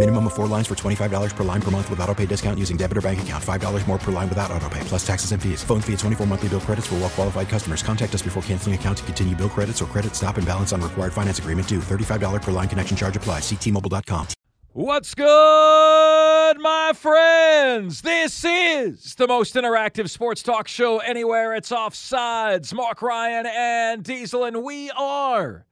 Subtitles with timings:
[0.00, 2.78] Minimum of four lines for $25 per line per month with auto pay discount using
[2.78, 3.44] debit or bank account.
[3.44, 5.62] $5 more per line without auto pay, plus taxes and fees.
[5.62, 7.82] Phone fee at 24 monthly bill credits for well qualified customers.
[7.82, 10.80] Contact us before canceling account to continue bill credits or credit stop and balance on
[10.80, 11.80] required finance agreement due.
[11.80, 13.42] $35 per line connection charge applies.
[13.42, 14.26] Ctmobile.com.
[14.72, 18.00] What's good, my friends?
[18.00, 21.54] This is the most interactive sports talk show anywhere.
[21.54, 22.72] It's Offsides.
[22.72, 25.66] Marc Ryan and Diesel, and we are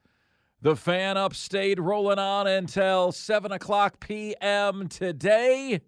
[0.60, 4.88] the fan upstate rolling on until 7 o'clock p.m.
[4.88, 5.80] today.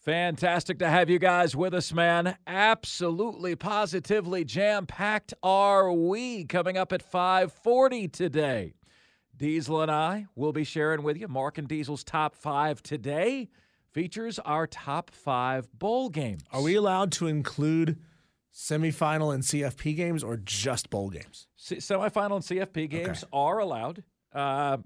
[0.00, 2.36] Fantastic to have you guys with us, man.
[2.46, 8.74] Absolutely, positively jam-packed are we coming up at 540 today.
[9.36, 13.48] Diesel and I will be sharing with you Marc and Diesel's top five today.
[13.92, 16.42] Features our top five bowl games.
[16.50, 17.98] Are we allowed to include
[18.52, 21.48] semifinal and CFP games or just bowl games?
[21.56, 23.30] C- semifinal and CFP games Okay.
[23.32, 24.02] are allowed.
[24.32, 24.78] Uh,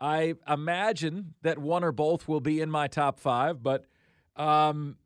[0.00, 3.86] I imagine that one or both will be in my top five, but
[4.36, 4.96] um,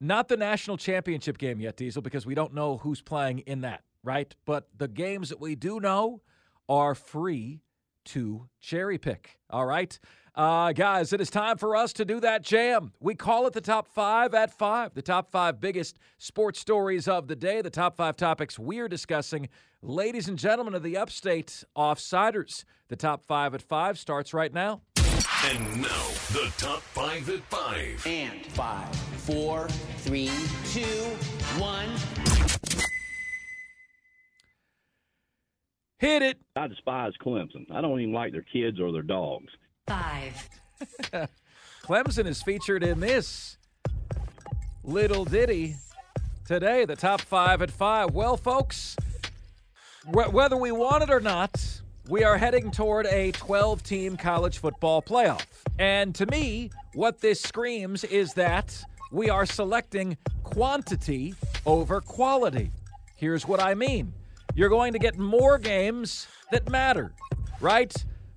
[0.00, 3.82] not the national championship game yet, Diesel, because we don't know who's playing in that,
[4.04, 4.34] right?
[4.44, 6.20] But the games that we do know
[6.68, 7.62] are free
[8.08, 9.38] to cherry pick.
[9.50, 9.98] All right.
[10.34, 12.92] Uh, guys, it is time for us to do that jam.
[13.00, 17.26] We call it the top five at five, the top five biggest sports stories of
[17.26, 19.48] the day, the top five topics we're discussing.
[19.82, 24.82] Ladies and gentlemen of the upstate offsiders, the top five at five starts right now.
[25.44, 28.06] And now, the top five at five.
[28.06, 29.68] And five, four,
[29.98, 30.30] three,
[30.70, 30.82] two,
[31.60, 31.88] one.
[35.98, 36.38] Hit it.
[36.54, 37.70] I despise Clemson.
[37.72, 39.52] I don't even like their kids or their dogs.
[39.86, 40.48] Five.
[41.82, 43.56] Clemson is featured in this
[44.84, 45.74] little ditty
[46.46, 48.10] today, the top five at five.
[48.12, 48.96] Well, folks,
[50.06, 54.58] wh- whether we want it or not, we are heading toward a 12 team college
[54.58, 55.44] football playoff.
[55.78, 61.34] And to me, what this screams is that we are selecting quantity
[61.66, 62.70] over quality.
[63.16, 64.12] Here's what I mean
[64.54, 67.12] you're going to get more games that matter,
[67.60, 67.94] right?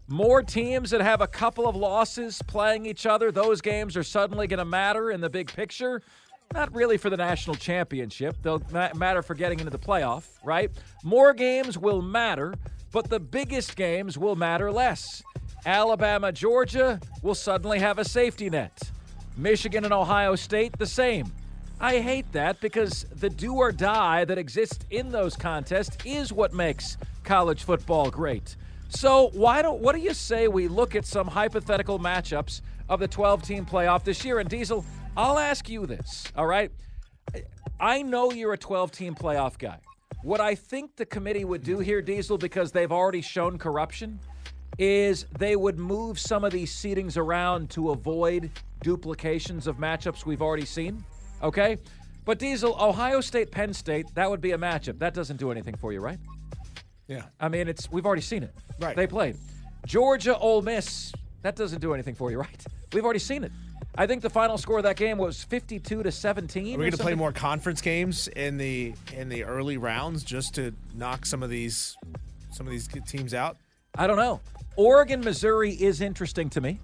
[0.07, 4.47] More teams that have a couple of losses playing each other, those games are suddenly
[4.47, 6.01] going to matter in the big picture.
[6.53, 8.35] Not really for the national championship.
[8.41, 10.69] They'll ma- matter for getting into the playoff, right?
[11.03, 12.53] More games will matter,
[12.91, 15.23] but the biggest games will matter less.
[15.65, 18.77] Alabama, Georgia will suddenly have a safety net.
[19.37, 21.31] Michigan and Ohio State, the same.
[21.81, 26.53] I hate that because the do or die that exists in those contests is what
[26.53, 28.55] makes college football great.
[28.89, 33.07] So why don't what do you say we look at some hypothetical matchups of the
[33.07, 34.37] 12 team playoff this year?
[34.37, 34.85] And Diesel,
[35.17, 36.71] I'll ask you this, all right?
[37.79, 39.79] I know you're a 12 team playoff guy.
[40.21, 44.19] What I think the committee would do here, Diesel, because they've already shown corruption,
[44.77, 48.51] is they would move some of these seedings around to avoid
[48.83, 51.03] duplications of matchups we've already seen.
[51.41, 51.77] Okay?
[52.25, 54.99] But Diesel, Ohio State, Penn State, that would be a matchup.
[54.99, 56.19] That doesn't do anything for you, right?
[57.07, 57.23] Yeah.
[57.39, 58.53] I mean, it's we've already seen it.
[58.79, 58.95] Right.
[58.95, 59.37] They played.
[59.85, 62.65] Georgia, Ole Miss, that doesn't do anything for you, right?
[62.93, 63.51] We've already seen it.
[63.95, 66.63] I think the final score of that game was 52 to 17.
[66.63, 70.55] We or going to play more conference games in the in the early rounds just
[70.55, 71.97] to knock some of these
[72.51, 73.57] some of these teams out?
[73.97, 74.39] I don't know.
[74.77, 76.79] Oregon, Missouri is interesting to me.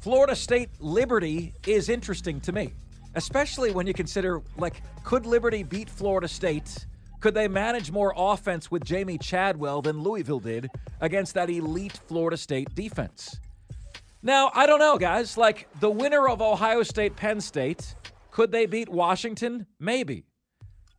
[0.00, 2.74] Florida State, Liberty is interesting to me,
[3.14, 6.86] especially when you consider like, could Liberty beat Florida State?
[7.20, 10.68] Could they manage more offense with Jamey Chadwell than Louisville did
[11.00, 13.38] against that elite Florida State defense?
[14.22, 15.36] Now, I don't know, guys.
[15.36, 17.94] Like the winner of Ohio State, Penn State,
[18.30, 19.66] could they beat Washington?
[19.78, 20.24] Maybe.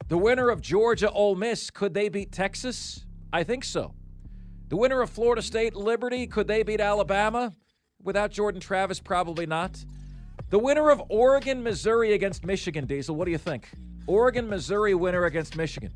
[0.08, 3.06] The winner of Georgia, Ole Miss, could they beat Texas?
[3.32, 3.94] I think so.
[4.68, 7.54] The winner of Florida State, Liberty, could they beat Alabama?
[8.02, 9.84] Without Jordan Travis, probably not.
[10.50, 13.70] The winner of Oregon, Missouri against Michigan, Diesel, what do you think?
[14.06, 15.92] Oregon, Missouri winner against Michigan.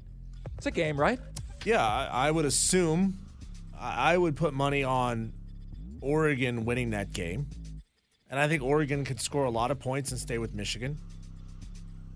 [0.57, 1.19] It's a game, right?
[1.65, 3.17] Yeah, I, I would assume
[3.79, 5.33] I I would put money on
[6.01, 7.47] Oregon winning that game.
[8.29, 10.97] And I think Oregon could score a lot of points and stay with Michigan.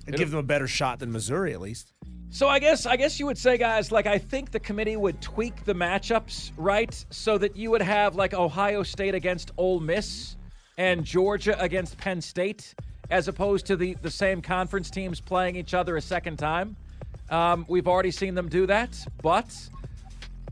[0.07, 1.93] And give them a better shot than Missouri, at least.
[2.31, 5.21] So I guess I guess you would say, guys, like I think the committee would
[5.21, 10.37] tweak the matchups, right, so that you would have like Ohio State against Ole Miss
[10.77, 12.73] and Georgia against Penn State,
[13.09, 16.75] as opposed to the the same conference teams playing each other a second time.
[17.29, 19.55] Um, we've already seen them do that, but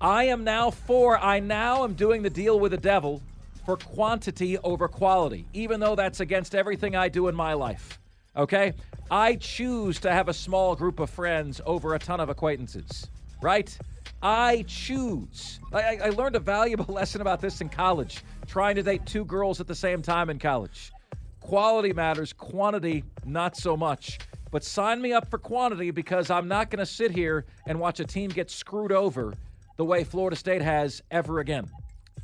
[0.01, 1.19] I am now for.
[1.19, 3.21] I now am doing the deal with the devil
[3.65, 7.99] for quantity over quality, even though that's against everything I do in my life.
[8.35, 8.73] Okay?
[9.11, 13.09] I choose to have a small group of friends over a ton of acquaintances,
[13.41, 13.77] right?
[14.21, 15.59] I choose.
[15.71, 19.59] I, I learned a valuable lesson about this in college, trying to date two girls
[19.61, 20.91] at the same time in college.
[21.39, 24.19] Quality matters, quantity, not so much.
[24.51, 27.99] But sign me up for quantity because I'm not going to sit here and watch
[27.99, 29.33] a team get screwed over
[29.77, 31.69] the way Florida State has ever again.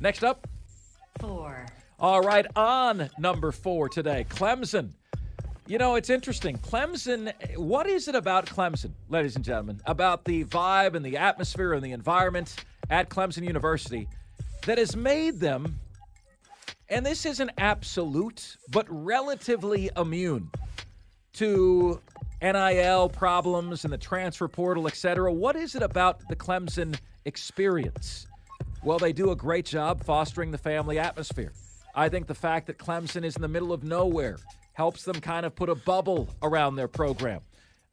[0.00, 0.46] Next up.
[1.20, 1.66] Four.
[1.98, 4.90] All right, on number four today, Clemson.
[5.68, 6.58] You know, it's interesting.
[6.58, 11.72] Clemson, what is it about Clemson, ladies and gentlemen, about the vibe and the atmosphere
[11.72, 14.06] and the environment at Clemson University
[14.64, 15.80] that has made them,
[16.88, 20.48] and this isn't absolute, but relatively immune
[21.32, 22.00] to
[22.40, 25.32] NIL problems and the transfer portal, et cetera?
[25.32, 28.28] What is it about the Clemson experience?
[28.84, 31.52] Well, they do a great job fostering the family atmosphere.
[31.92, 34.38] I think the fact that Clemson is in the middle of nowhere
[34.76, 37.40] helps them kind of put a bubble around their program.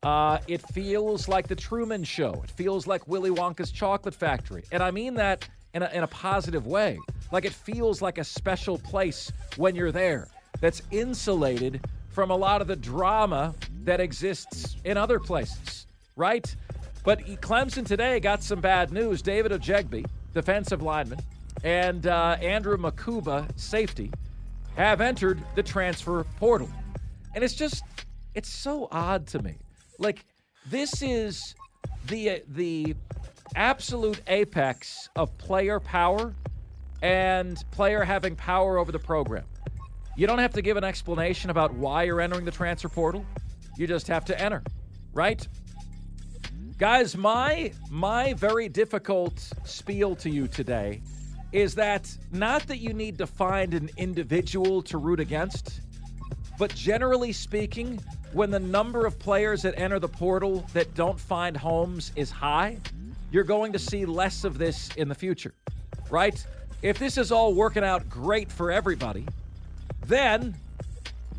[0.03, 2.41] Uh, it feels like the Truman Show.
[2.43, 4.65] It feels like Willy Wonka's Chocolate Factory.
[4.69, 6.99] And I mean that in a, in a positive way.
[7.31, 10.27] Like it feels like a special place when you're there
[10.59, 13.55] that's insulated from a lot of the drama
[13.85, 15.87] that exists in other places,
[16.17, 16.53] right?
[17.05, 19.21] But Clemson today got some bad news.
[19.21, 21.19] David Ojegbe, defensive lineman,
[21.63, 24.11] and uh, Andrew Mukuba, safety,
[24.75, 26.69] have entered the transfer portal.
[27.35, 27.83] And it's just,
[28.35, 29.57] it's so odd to me.
[29.99, 30.25] Like,
[30.69, 31.55] this is
[32.07, 32.95] the the
[33.55, 36.33] absolute apex of player power
[37.01, 39.45] and player having power over the program.
[40.15, 43.25] You don't have to give an explanation about why you're entering the transfer portal.
[43.77, 44.63] You just have to enter,
[45.13, 45.45] right?
[46.77, 51.01] Guys, my my very difficult spiel to you today
[51.53, 55.81] is that not that you need to find an individual to root against,
[56.57, 57.99] but generally speaking,
[58.33, 62.77] when the number of players that enter the portal that don't find homes is high,
[63.31, 65.53] you're going to see less of this in the future,
[66.09, 66.45] right?
[66.81, 69.25] If this is all working out great for everybody,
[70.07, 70.55] then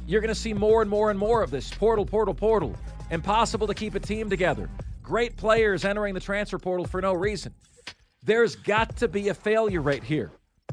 [0.06, 2.74] you're going to see more and more and more of this portal, portal, portal.
[3.10, 4.70] Impossible to keep a team together.
[5.02, 7.52] Great players entering the transfer portal for no reason.
[8.24, 10.32] There's got to be a failure rate here.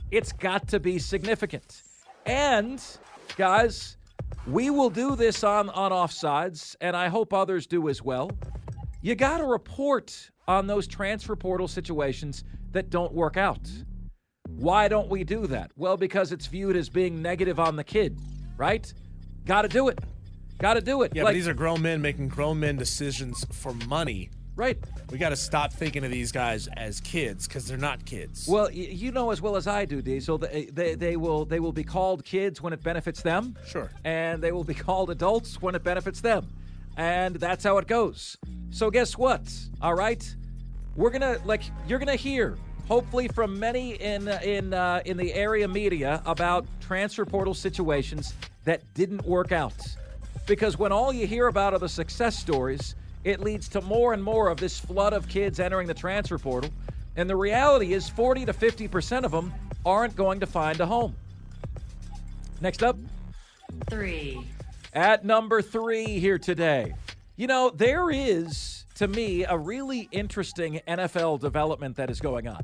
[0.09, 1.83] It's got to be significant.
[2.25, 2.81] And,
[3.35, 3.97] guys,
[4.47, 8.31] we will do this on, on offsides, and I hope others do as well.
[9.01, 13.69] You got to report on those transfer portal situations that don't work out.
[14.47, 15.71] Why don't we do that?
[15.75, 18.17] Well, because it's viewed as being negative on the kid,
[18.55, 18.93] right?
[19.45, 19.99] Got to do it.
[20.57, 21.11] Got to do it.
[21.13, 24.29] Yeah, like, but these are grown men making grown men decisions for money.
[24.61, 24.77] Right.
[25.11, 28.47] We got to stop thinking of these guys as kids because they're not kids.
[28.47, 30.37] Well, y- you know as well as I do, Diesel.
[30.37, 33.57] They, they they will they will be called kids when it benefits them.
[33.65, 33.89] Sure.
[34.03, 36.47] And they will be called adults when it benefits them,
[36.95, 38.37] and that's how it goes.
[38.69, 39.41] So guess what?
[39.81, 40.23] All right,
[40.95, 42.55] we're gonna like you're gonna hear
[42.87, 48.83] hopefully from many in in uh, in the area media about transfer portal situations that
[48.93, 49.73] didn't work out,
[50.45, 54.23] because when all you hear about are the success stories it leads to more and
[54.23, 56.71] more of this flood of kids entering the transfer portal.
[57.15, 59.53] And the reality is 40 to 50% of them
[59.85, 61.15] aren't going to find a home.
[62.61, 62.97] Next up,
[63.89, 64.45] Three.
[64.93, 66.93] at number three here today.
[67.35, 72.63] You know, there is, to me, a really interesting NFL development that is going on.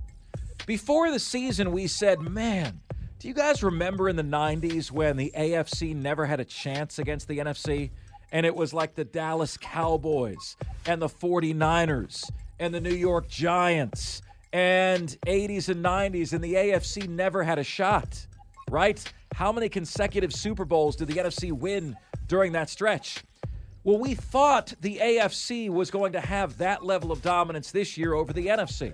[0.66, 2.82] Before the season, we said, man,
[3.20, 7.28] do you guys remember in the 90s when the AFC never had a chance against
[7.28, 7.90] the NFC?
[8.32, 10.56] And it was like the Dallas Cowboys
[10.86, 12.30] and the 49ers
[12.60, 14.22] and the New York Giants
[14.54, 18.26] and 80s and 90s and the AFC never had a shot,
[18.70, 19.04] right?
[19.34, 21.96] How many consecutive Super Bowls did the NFC win
[22.28, 23.24] during that stretch?
[23.84, 28.14] Well, we thought the AFC was going to have that level of dominance this year
[28.14, 28.94] over the NFC.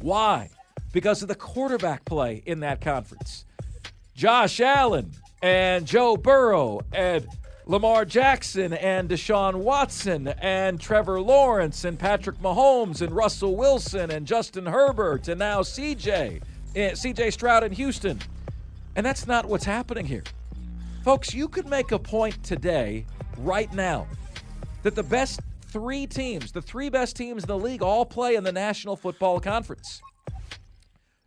[0.00, 0.50] Why?
[0.92, 3.44] Because of the quarterback play in that conference.
[4.14, 5.10] Josh Allen
[5.42, 7.26] and Joe Burrow and
[7.66, 14.26] Lamar Jackson and Deshaun Watson and Trevor Lawrence and Patrick Mahomes and Russell Wilson and
[14.26, 16.42] Justin Herbert and now CJ,
[16.74, 18.18] eh, CJ Stroud in Houston.
[18.96, 20.24] And that's not what's happening here.
[21.04, 23.06] Folks, you could make a point today,
[23.38, 24.06] right now,
[24.82, 28.44] that the best three teams, the three best teams in the league, all play in
[28.44, 30.02] the National Football Conference.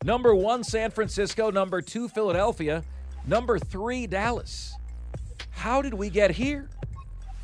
[0.03, 1.49] Number one, San Francisco.
[1.49, 2.83] Number two, Philadelphia.
[3.25, 4.75] Number three, Dallas.
[5.53, 6.69] How did we get here?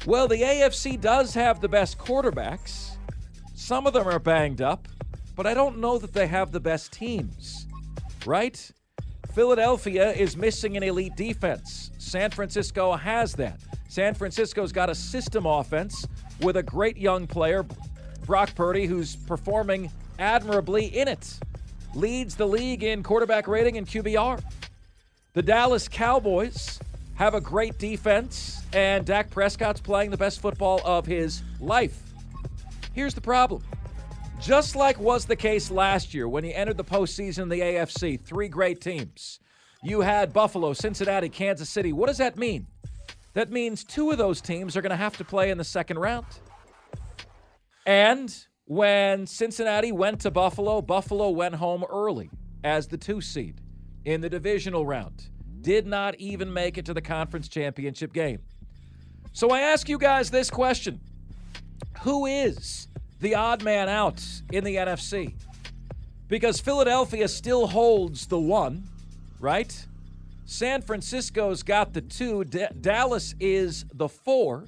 [0.06, 2.98] Well, the AFC does have the best quarterbacks.
[3.56, 4.88] Some of them are banged up,
[5.36, 7.68] but I don't know that they have the best teams,
[8.26, 8.72] right?
[9.34, 11.92] Philadelphia is missing an elite defense.
[11.98, 13.60] San Francisco has that.
[13.88, 16.06] San Francisco's got a system offense
[16.42, 17.66] with a great young player,
[18.26, 21.40] Brock Purdy, who's performing admirably in it.
[21.96, 24.42] Leads the league in quarterback rating and QBR.
[25.34, 26.80] The Dallas Cowboys
[27.20, 32.02] have a great defense, and Dak Prescott's playing the best football of his life.
[32.94, 33.62] Here's the problem.
[34.40, 38.22] Just like was the case last year when he entered the postseason in the AFC,
[38.22, 39.42] three great teams.
[39.84, 41.92] You had Buffalo, Cincinnati, Kansas City.
[41.92, 42.68] What does that mean?
[43.34, 46.00] That means two of those teams are going to have to play in the second
[46.00, 46.26] round.
[47.86, 48.34] And
[48.64, 52.30] when Cincinnati went to Buffalo, Buffalo went home early
[52.64, 53.60] as the two seed
[54.06, 55.28] in the divisional round.
[55.62, 58.40] Did not even make it to the conference championship game.
[59.34, 61.00] So I ask you guys this question
[62.02, 62.88] Who is
[63.20, 65.34] the odd man out in the NFC?
[66.28, 68.84] Because Philadelphia still holds the one,
[69.40, 69.86] right?
[70.46, 72.44] San Francisco's got the two.
[72.44, 74.66] D- Dallas is the four.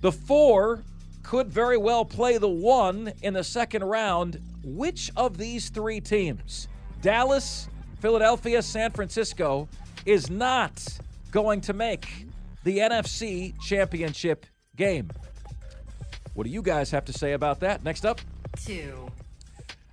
[0.00, 0.82] The four
[1.22, 4.40] could very well play the one in the second round.
[4.62, 6.68] Which of these three teams,
[7.02, 7.68] Dallas,
[8.00, 9.68] Philadelphia, San Francisco,
[10.06, 10.82] is not
[11.30, 12.26] going to make
[12.64, 15.10] the NFC championship game?
[16.34, 17.84] What do you guys have to say about that?
[17.84, 18.20] Next up.
[18.64, 19.08] Two.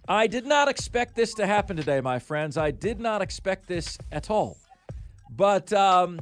[0.08, 2.58] I did not expect this to happen today, my friends.
[2.58, 4.58] I did not expect this at all.
[5.30, 6.20] But um,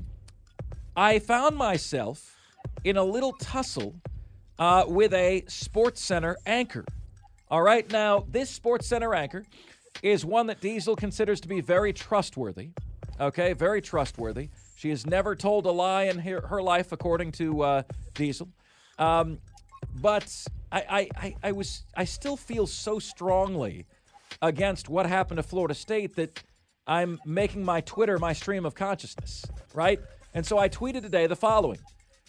[0.96, 2.36] I found myself
[2.84, 3.96] in a little tussle
[4.58, 6.86] uh, with a SportsCenter anchor.
[7.52, 9.46] All right, now, this SportsCenter anchor
[10.02, 12.70] is one that Diesel considers to be very trustworthy.
[13.20, 14.50] Okay, very trustworthy.
[14.76, 17.84] She has never told a lie in her, her life, according to uh,
[18.14, 18.50] Diesel.
[19.00, 19.40] Um,
[20.02, 20.30] but
[20.72, 23.86] I, I, I was I still feel so strongly
[24.42, 26.44] against what happened to Florida State that
[26.88, 30.00] I'm making my Twitter my stream of consciousness, right?
[30.34, 31.80] And so I tweeted today the following.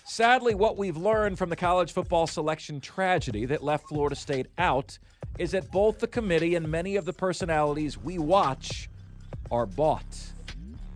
[0.05, 4.99] Sadly, what we've learned from the college football selection tragedy that left Florida State out
[5.39, 8.89] is that both the committee and many of the personalities we watch
[9.51, 10.33] are bought.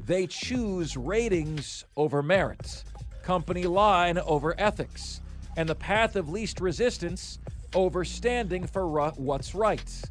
[0.06, 2.84] They choose ratings over merit,
[3.22, 5.20] company line over ethics,
[5.56, 7.38] and the path of least resistance
[7.74, 10.02] over standing for ru- what's right.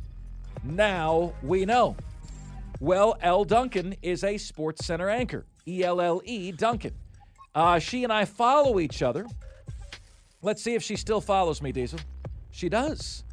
[0.63, 1.95] Now we know.
[2.79, 6.93] Well, Elle Duncan is a SportsCenter anchor, E L L E Duncan.
[7.53, 9.25] Uh, she and I follow each other.
[10.41, 11.99] Let's see if she still follows me, Diesel.
[12.51, 13.25] She does.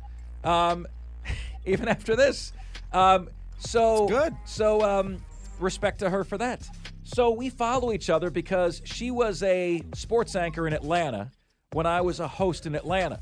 [0.46, 0.86] Um,
[1.66, 2.52] even after this.
[2.92, 4.34] Um, so good.
[4.44, 5.18] So um,
[5.60, 6.68] respect to her for that.
[7.04, 11.30] So we follow each other because she was a sports anchor in Atlanta
[11.72, 13.20] when I was a host in Atlanta.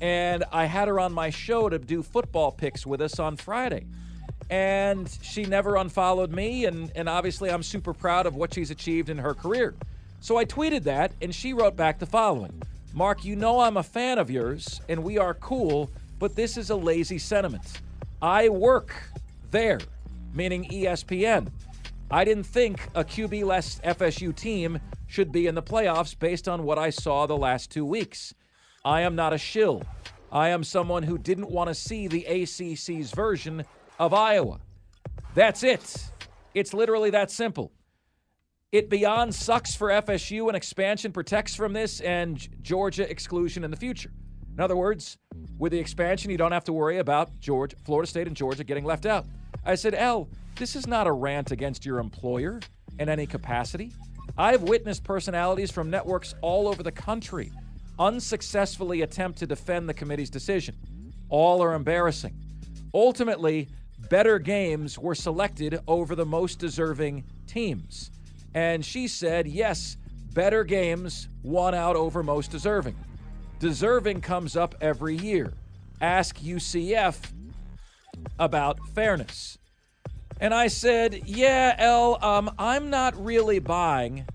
[0.00, 3.86] And I had her on my show to do football picks with us on Friday.
[4.50, 6.66] And she never unfollowed me.
[6.66, 9.74] And, and obviously, I'm super proud of what she's achieved in her career.
[10.20, 12.62] So I tweeted that, and she wrote back the following
[12.92, 15.90] Marc, you know I'm a fan of yours, and we are cool,
[16.24, 17.82] but this is a lazy sentiment.
[18.22, 18.94] I work
[19.50, 19.78] there,
[20.32, 21.52] meaning ESPN.
[22.10, 26.62] I didn't think a QB less FSU team should be in the playoffs based on
[26.62, 28.32] what I saw the last two weeks.
[28.86, 29.82] I am not a shill.
[30.32, 33.62] I am someone who didn't want to see the ACC's version
[33.98, 34.60] of Iowa.
[35.34, 36.10] That's it.
[36.54, 37.70] It's literally that simple.
[38.72, 43.76] It beyond sucks for FSU and expansion protects from this and Georgia exclusion in the
[43.76, 44.10] future.
[44.56, 45.18] In other words,
[45.58, 48.84] with the expansion, you don't have to worry about Georgia, Florida State and Georgia getting
[48.84, 49.26] left out.
[49.64, 52.60] I said, Elle, this is not a rant against your employer
[52.98, 53.92] in any capacity.
[54.38, 57.50] I've witnessed personalities from networks all over the country
[57.98, 60.76] unsuccessfully attempt to defend the committee's decision.
[61.28, 62.34] All are embarrassing.
[62.92, 63.68] Ultimately,
[64.10, 68.10] better games were selected over the most deserving teams.
[68.54, 69.96] And she said, yes,
[70.32, 72.96] better games won out over most deserving.
[73.64, 75.54] Deserving comes up every year.
[75.98, 77.32] Ask UCF
[78.38, 79.56] about fairness.
[80.38, 84.26] And I said, "Yeah, Elle, um, I'm not really buying.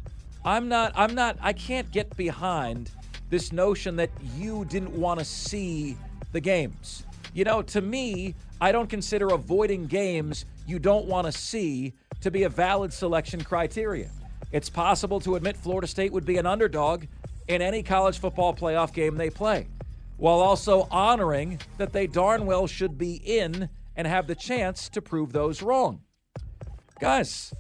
[0.44, 0.94] I'm not.
[0.96, 1.38] I'm not.
[1.42, 2.90] I can't get behind
[3.30, 5.96] this notion that you didn't want to see
[6.32, 7.04] the games.
[7.36, 12.32] You know, to me, I don't consider avoiding games you don't want to see to
[12.32, 14.10] be a valid selection criteria.
[14.52, 17.04] It's possible to admit Florida State would be an underdog
[17.50, 19.68] in any college football playoff game they play,
[20.18, 25.02] while also honoring that they darn well should be in and have the chance to
[25.02, 26.00] prove those wrong.
[27.00, 27.52] Guys,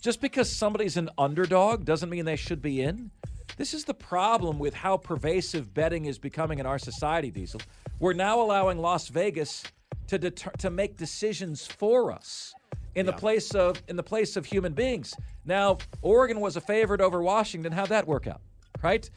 [0.00, 3.10] just because somebody's an underdog doesn't mean they should be in.
[3.56, 7.62] This is the problem with how pervasive betting is becoming in our society, Diesel.
[8.00, 9.62] We're now allowing Las Vegas
[10.08, 12.52] to deter- to make decisions for us
[12.94, 15.14] in the place of in the place of human beings.
[15.46, 17.72] Now, Oregon was a favorite over Washington.
[17.72, 18.40] How'd that work out?
[18.84, 19.08] Right?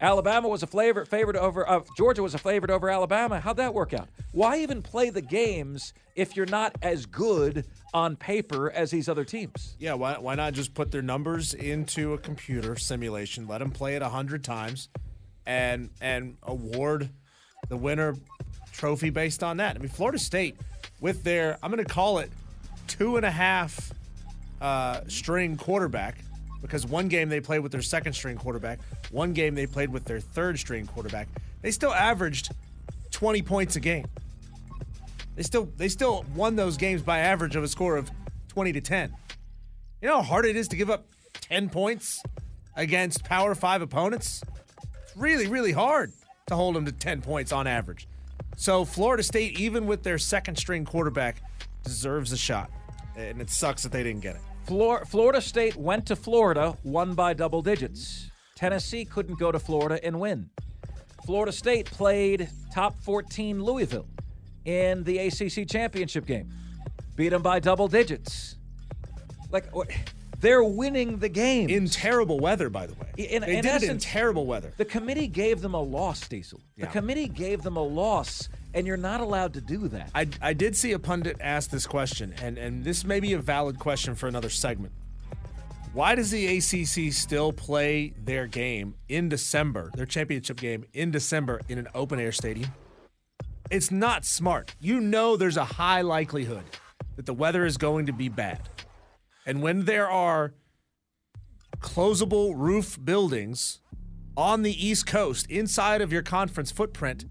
[0.00, 3.40] Alabama was a favorite favorite over uh, Georgia was a favorite over Alabama.
[3.40, 4.08] How'd that work out?
[4.32, 9.24] Why even play the games if you're not as good on paper as these other
[9.24, 9.74] teams?
[9.80, 13.96] Yeah, why, why not just put their numbers into a computer simulation, let them play
[13.96, 14.90] it a hundred times,
[15.44, 17.08] and and award
[17.68, 18.14] the winner
[18.72, 19.76] trophy based on that.
[19.76, 20.56] I mean, Florida State
[21.00, 22.30] with their I'm going to call it
[22.86, 23.92] two and a half
[24.60, 26.18] uh, string quarterback
[26.66, 28.80] because one game they played with their second string quarterback,
[29.10, 31.28] one game they played with their third string quarterback.
[31.62, 32.52] They still averaged
[33.10, 34.06] 20 points a game.
[35.34, 38.10] They still they still won those games by average of a score of
[38.48, 39.14] 20 to 10.
[40.00, 41.06] You know how hard it is to give up
[41.42, 42.22] 10 points
[42.74, 44.42] against Power 5 opponents?
[45.02, 46.12] It's really really hard
[46.46, 48.08] to hold them to 10 points on average.
[48.56, 51.42] So Florida State even with their second string quarterback
[51.84, 52.70] deserves a shot.
[53.16, 54.42] And it sucks that they didn't get it.
[54.66, 58.30] Flor- Florida State went to Florida, won by double digits.
[58.56, 60.50] Tennessee couldn't go to Florida and win.
[61.24, 64.06] Florida State played top 14 Louisville
[64.64, 66.50] in the ACC championship game,
[67.16, 68.56] beat them by double digits.
[69.52, 69.66] Like
[70.40, 73.06] they're winning the game In terrible weather, by the way.
[73.16, 74.72] In, they in did it in terrible weather.
[74.76, 76.60] The committee gave them a loss, Diesel.
[76.76, 76.90] The Yeah.
[76.92, 80.10] committee gave them a loss, and you're not allowed to do that.
[80.14, 83.38] I, I did see a pundit ask this question, and, and this may be a
[83.38, 84.92] valid question for another segment.
[85.92, 91.60] Why does the ACC still play their game in December, their championship game in December
[91.68, 92.70] in an open air stadium?
[93.70, 94.74] It's not smart.
[94.78, 96.64] You know there's a high likelihood
[97.16, 98.60] that the weather is going to be bad.
[99.46, 100.52] And when there are
[101.78, 103.80] closable roof buildings
[104.36, 107.24] on the East Coast inside of your conference footprint,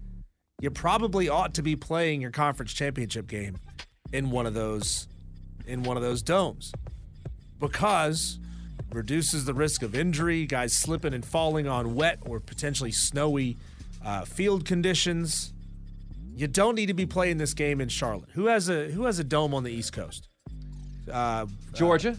[0.60, 3.58] you probably ought to be playing your conference championship game
[4.12, 5.08] in one of those
[5.66, 6.72] in one of those domes
[7.58, 8.38] because
[8.92, 13.56] reduces the risk of injury, guys slipping and falling on wet or potentially snowy
[14.04, 15.52] uh, field conditions.
[16.34, 18.28] You don't need to be playing this game in Charlotte.
[18.34, 20.28] Who has a who has a dome on the East Coast?
[21.10, 22.16] Uh, Georgia.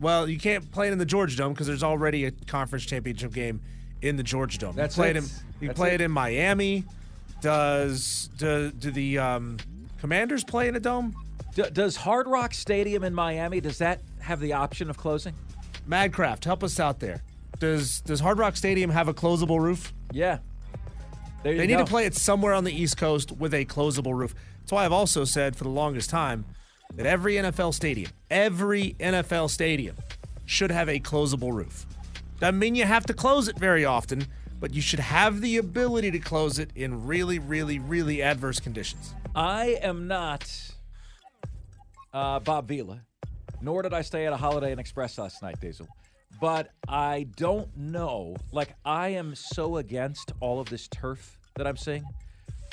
[0.00, 3.32] well, you can't play it in the Georgia Dome because there's already a conference championship
[3.32, 3.60] game
[4.02, 4.76] in the Georgia Dome.
[4.76, 5.16] That's you play it.
[5.16, 5.24] it.
[5.24, 5.28] in,
[5.60, 6.00] you That's play it.
[6.00, 6.84] it in Miami.
[7.44, 9.58] Does do, do the um,
[10.00, 11.14] Commanders play in a dome?
[11.54, 15.34] D- does Hard Rock Stadium in Miami does that have the option of closing?
[15.86, 17.22] Madcraft, help us out there.
[17.58, 19.92] Does does Hard Rock Stadium have a closable roof?
[20.10, 20.38] Yeah.
[21.42, 21.84] There They need go.
[21.84, 24.34] to play it somewhere on the East Coast with a closable roof.
[24.60, 26.46] That's why I've also said for the longest time
[26.94, 29.96] that every NFL stadium, every NFL stadium
[30.46, 31.84] should have a closable roof.
[32.40, 34.26] Doesn't mean you have to close it very often,
[34.64, 39.12] but you should have the ability to close it in really, really, really adverse conditions.
[39.34, 40.50] I am not
[42.14, 43.02] uh, Bob Vila,
[43.60, 45.86] nor did I stay at a Holiday Inn Express last night, Diesel.
[46.40, 48.36] But I don't know.
[48.52, 52.02] Like, I am so against all of this turf that I'm seeing.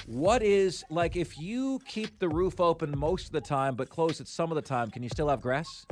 [0.06, 4.22] What is, like, if you keep the roof open most of the time but close
[4.22, 5.86] it some of the time, can you still have grass?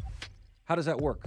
[0.63, 1.25] How does that work?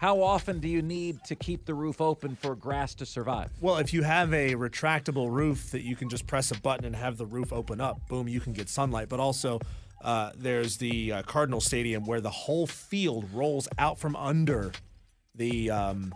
[0.00, 3.50] How often do you need to keep the roof open for grass to survive?
[3.60, 6.96] Well, if you have a retractable roof that you can just press a button and
[6.96, 9.10] have the roof open up, boom, you can get sunlight.
[9.10, 9.60] But also,
[10.00, 14.72] uh, there's the uh, Cardinal Stadium where the whole field rolls out from under
[15.34, 16.14] the um,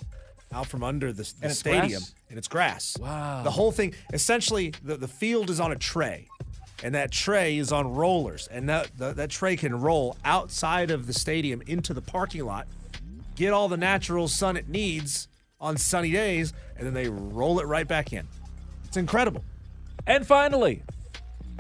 [0.51, 2.15] out from under the, the And stadium, grass?
[2.31, 2.97] and it's grass.
[2.99, 3.43] Wow.
[3.43, 6.29] The whole thing, essentially, the, the field is on a tray,
[6.83, 11.07] and that tray is on rollers, and that the, that tray can roll outside of
[11.07, 12.67] the stadium into the parking lot,
[13.35, 15.29] get all the natural sun it needs
[15.61, 18.27] on sunny days, and then they roll it right back in.
[18.87, 19.45] It's incredible.
[20.07, 20.83] And finally,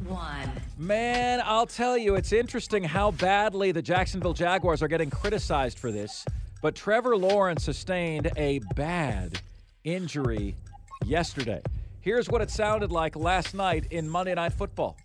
[0.07, 0.51] One.
[0.77, 5.91] Man, I'll tell you, it's interesting how badly the Jacksonville Jaguars are getting criticized for
[5.91, 6.25] this.
[6.61, 9.41] But Trevor Lawrence sustained a bad
[9.85, 10.57] injury
[11.05, 11.63] yesterday.
[12.01, 14.97] Here's what it sounded like last night in Monday Night Football.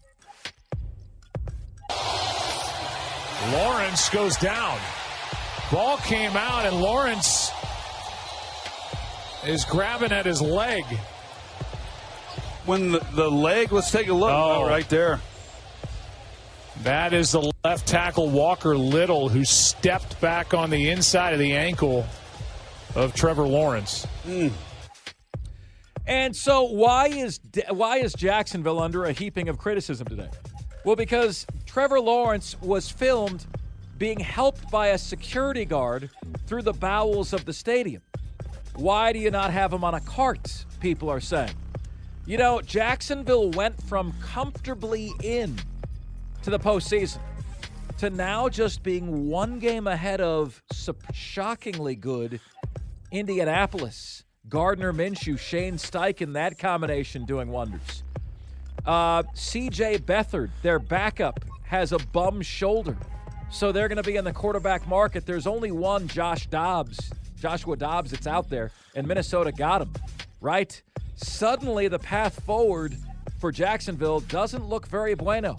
[3.53, 4.77] Lawrence goes down.
[5.71, 7.51] Ball came out, and Lawrence
[9.45, 10.83] is grabbing at his leg.
[12.65, 14.31] When the, the leg, let's take a look.
[14.31, 14.63] Oh.
[14.63, 15.19] Oh, right there.
[16.83, 21.53] That is the left tackle Walker Little who stepped back on the inside of the
[21.53, 22.05] ankle
[22.95, 24.07] of Trevor Lawrence.
[24.25, 24.51] Mm.
[26.07, 30.29] And so why is why is Jacksonville under a heaping of criticism today?
[30.85, 33.45] Well, because Trevor Lawrence was filmed
[33.99, 36.09] being helped by a security guard
[36.47, 38.01] through the bowels of the stadium.
[38.75, 40.65] Why do you not have him on a cart?
[40.79, 41.53] People are saying.
[42.25, 45.57] You know, Jacksonville went from comfortably in
[46.43, 47.19] to the postseason
[47.97, 50.63] to now just being one game ahead of
[51.11, 52.39] shockingly good
[53.11, 54.23] Indianapolis.
[54.47, 58.03] Gardner Minshew, Shane Steichen, that combination doing wonders.
[58.85, 62.95] Uh, CJ Beathard, their backup, has a bum shoulder.
[63.51, 65.25] So they're going to be in the quarterback market.
[65.25, 69.91] There's only one Josh Dobbs, Joshua Dobbs, that's out there, and Minnesota got him,
[70.39, 70.81] right?
[71.15, 72.95] Suddenly, the path forward
[73.39, 75.57] for Jacksonville doesn't look very bueno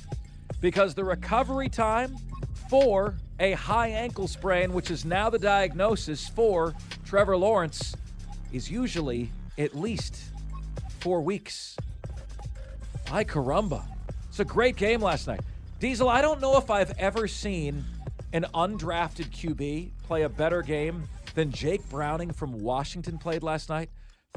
[0.61, 2.17] because the recovery time
[2.69, 6.75] for a high ankle sprain, which is now the diagnosis for
[7.05, 7.95] Trevor Lawrence,
[8.53, 10.17] is usually at least
[11.01, 11.77] four weeks.
[13.11, 13.83] Ay caramba.
[14.29, 15.41] It's a great game last night.
[15.81, 17.83] Diesel, I don't know if I've ever seen
[18.35, 23.89] an undrafted QB play a better game than Jake Browning from Washington played last night.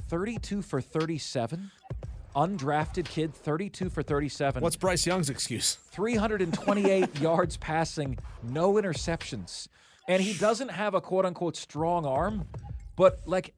[0.08, 1.70] 32 for 37.
[2.34, 4.64] Undrafted kid, 32 for 37.
[4.64, 5.76] What's Bryce Young's excuse?
[5.92, 9.68] 328 yards passing, no interceptions.
[10.08, 12.48] And he doesn't have a quote unquote strong arm,
[12.96, 13.54] but like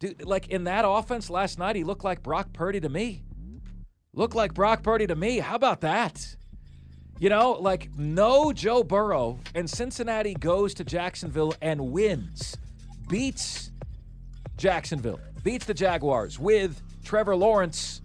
[0.00, 3.22] dude, like in that offense last night, he looked like Brock Purdy to me.
[4.12, 5.38] Looked like Brock Purdy to me.
[5.38, 6.36] How about that?
[7.22, 12.56] You know, like no Joe Burrow, and Cincinnati goes to Jacksonville and wins,
[13.08, 13.70] beats
[14.56, 18.02] Jacksonville, beats the Jaguars with Trevor Lawrence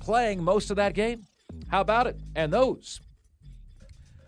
[0.00, 1.24] playing most of that game.
[1.68, 2.16] How about it?
[2.34, 3.00] And those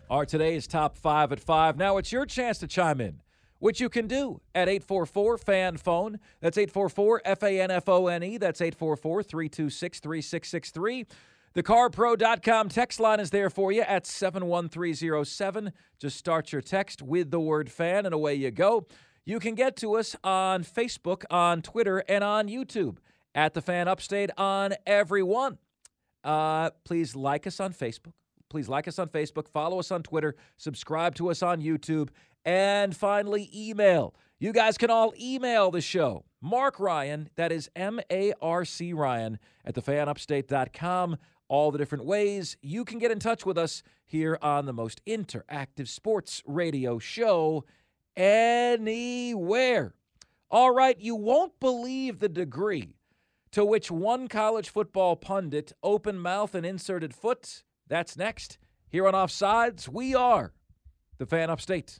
[0.09, 1.75] are today's top five at five.
[1.75, 3.19] Now it's your chance to chime in,
[3.59, 6.19] which you can do at 844 FAN phone.
[6.39, 8.37] That's 844 F A N F O N E.
[8.37, 11.05] That's 844 326 3663.
[11.55, 15.71] TheCarPro.com text line is there for you at 71307.
[15.99, 18.87] Just start your text with the word fan, and away you go.
[19.23, 22.97] You can get to us on Facebook, on Twitter, and on YouTube
[23.35, 25.59] at the Fan Upstate on everyone.
[26.23, 28.13] Uh, please like us on Facebook.
[28.49, 32.09] Please like us on Facebook, follow us on Twitter, subscribe to us on YouTube,
[32.45, 34.15] and finally, email.
[34.39, 36.25] You guys can all email the show.
[36.41, 41.17] Marc Ryan, that is M A R C Ryan, at thefanupstate.com.
[41.53, 45.05] All the different ways you can get in touch with us here on the most
[45.05, 47.63] interactive sports radio show
[48.17, 49.93] anywhere.
[50.49, 52.95] All right, you won't believe the degree
[53.51, 57.61] to which one college football pundit open mouth and inserted foot.
[57.87, 58.57] That's next.
[58.89, 60.53] Here on Offsides, we are
[61.19, 61.99] the fan upstate.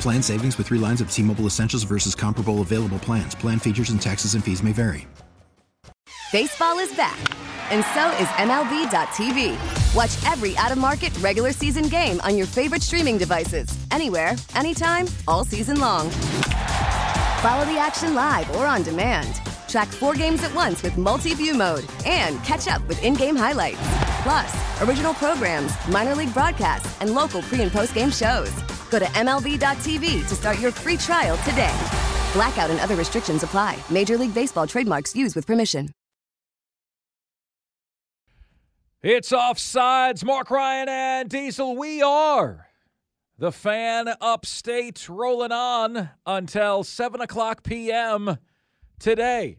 [0.00, 3.34] Plan savings with three lines of T Mobile Essentials versus comparable available plans.
[3.34, 5.06] Plan features and taxes and fees may vary.
[6.32, 7.18] Baseball is back,
[7.70, 9.94] and so is MLB.tv.
[9.94, 15.06] Watch every out of market regular season game on your favorite streaming devices, anywhere, anytime,
[15.28, 16.08] all season long.
[17.42, 19.42] Follow the action live or on demand.
[19.72, 23.34] Track four games at once with multi view mode and catch up with in game
[23.34, 23.80] highlights.
[24.22, 28.52] Plus, original programs, minor league broadcasts, and local pre and post game shows.
[28.90, 31.74] Go to MLB.tv to start your free trial today.
[32.34, 33.78] Blackout and other restrictions apply.
[33.88, 35.88] Major League Baseball trademarks used with permission.
[39.00, 40.22] It's offsides.
[40.22, 41.76] Marc Ryan and Diesel.
[41.76, 42.68] We are
[43.38, 48.36] the fan upstate rolling on until 7 o'clock p.m.
[48.98, 49.58] today.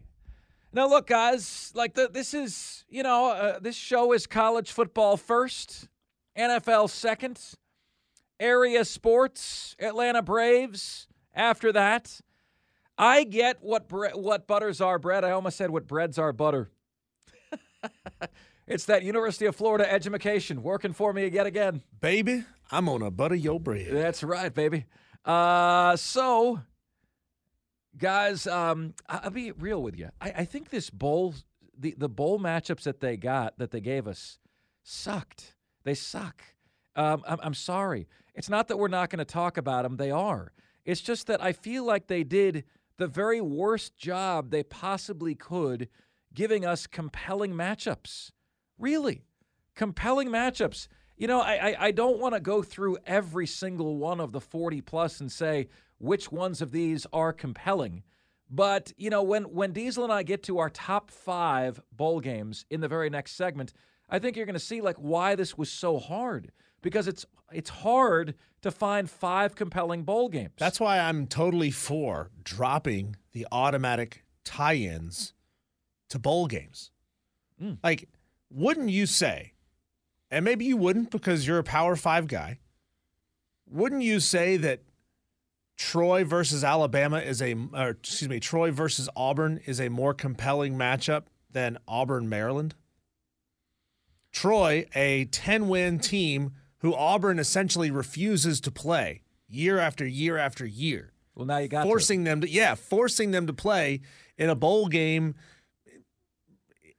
[0.72, 5.16] Now, look, guys, like the, this is, you know, uh, this show is college football
[5.16, 5.88] first,
[6.36, 7.40] NFL second,
[8.40, 12.20] area sports, Atlanta Braves after that.
[12.98, 15.24] I get what bre- what butters are bread.
[15.24, 16.70] I almost said what breads are butter.
[18.66, 21.82] it's that University of Florida education working for me yet again.
[22.00, 23.88] Baby, I'm on a butter your bread.
[23.90, 24.86] That's right, baby.
[25.24, 26.60] Uh, so,
[27.98, 30.10] guys, um, I'll be real with you.
[30.20, 31.34] I, I think this bowl,
[31.78, 34.38] the, the bowl matchups that they got, that they gave us,
[34.82, 35.54] sucked.
[35.84, 36.42] They suck.
[36.96, 38.08] Um, I'm, I'm sorry.
[38.34, 39.96] It's not that we're not going to talk about them.
[39.96, 40.52] They are.
[40.84, 42.64] It's just that I feel like they did
[42.98, 45.88] the very worst job they possibly could
[46.32, 48.30] giving us compelling matchups.
[48.78, 49.22] Really,
[49.74, 50.88] compelling matchups.
[51.16, 54.40] You know, I I, I don't want to go through every single one of the
[54.40, 55.68] 40 plus and say
[56.04, 58.02] which ones of these are compelling.
[58.50, 62.66] But you know, when when Diesel and I get to our top five bowl games
[62.70, 63.72] in the very next segment,
[64.08, 67.70] I think you're going to see like why this was so hard because it's it's
[67.70, 70.52] hard to find five compelling bowl games.
[70.58, 75.32] That's why I'm totally for dropping the automatic tie-ins
[76.10, 76.90] to bowl games.
[77.62, 77.78] Mm.
[77.82, 78.08] Like,
[78.50, 79.52] wouldn't you say,
[80.30, 82.60] and maybe you wouldn't because you're a Power Five guy,
[83.66, 84.80] wouldn't you say that
[85.76, 90.76] Troy versus Alabama is a, or excuse me, Troy versus Auburn is a more compelling
[90.76, 92.74] matchup than Auburn Maryland?
[94.32, 100.66] Troy, a 10 win team who Auburn essentially refuses to play year after year after
[100.66, 101.12] year.
[101.34, 101.88] Well, now you got to.
[101.88, 104.00] forcing them to yeah, forcing them to play
[104.36, 105.34] in a bowl game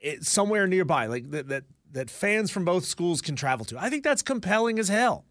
[0.02, 3.82] it, somewhere nearby, like that that that fans from both schools can travel to.
[3.82, 5.26] I think that's compelling as hell.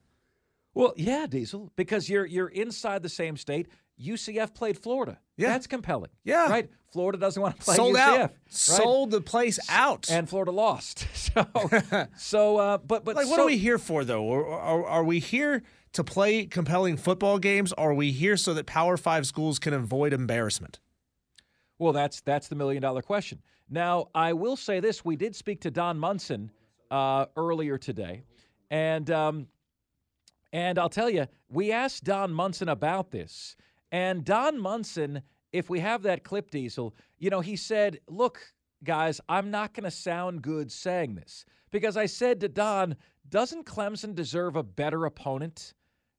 [0.75, 3.69] Well, yeah, Diesel, because you're you're inside the same state.
[4.01, 5.19] UCF played Florida.
[5.37, 5.51] Yeah.
[5.51, 6.11] That's compelling.
[6.25, 6.51] Yeah.
[6.51, 6.69] Right?
[6.93, 7.99] Florida doesn't want to play Sold UCF.
[8.01, 8.19] out.
[8.21, 8.31] right?
[8.49, 10.11] Sold the place out.
[10.11, 11.07] And Florida lost.
[11.35, 11.47] So,
[12.17, 14.33] so uh, but but like, what so- are we here for, though?
[14.33, 17.73] Are, are, are we here to play compelling football games?
[17.73, 20.79] Are we here so that Power Five schools can avoid embarrassment?
[21.79, 23.43] Well, that's that's the million dollar question.
[23.69, 26.53] Now, I will say this: we did speak to Don Munson
[26.89, 28.23] uh, earlier today,
[28.71, 29.49] and um,
[30.55, 33.57] and I'll tell you, we asked Don Munson about this,
[33.91, 39.21] and Don Munson, if we have that clip, Diesel, you know, he said, "Look, guys,
[39.29, 42.97] I'm not going to sound good saying this because I said to Don,
[43.29, 45.75] doesn't Clemson deserve a better opponent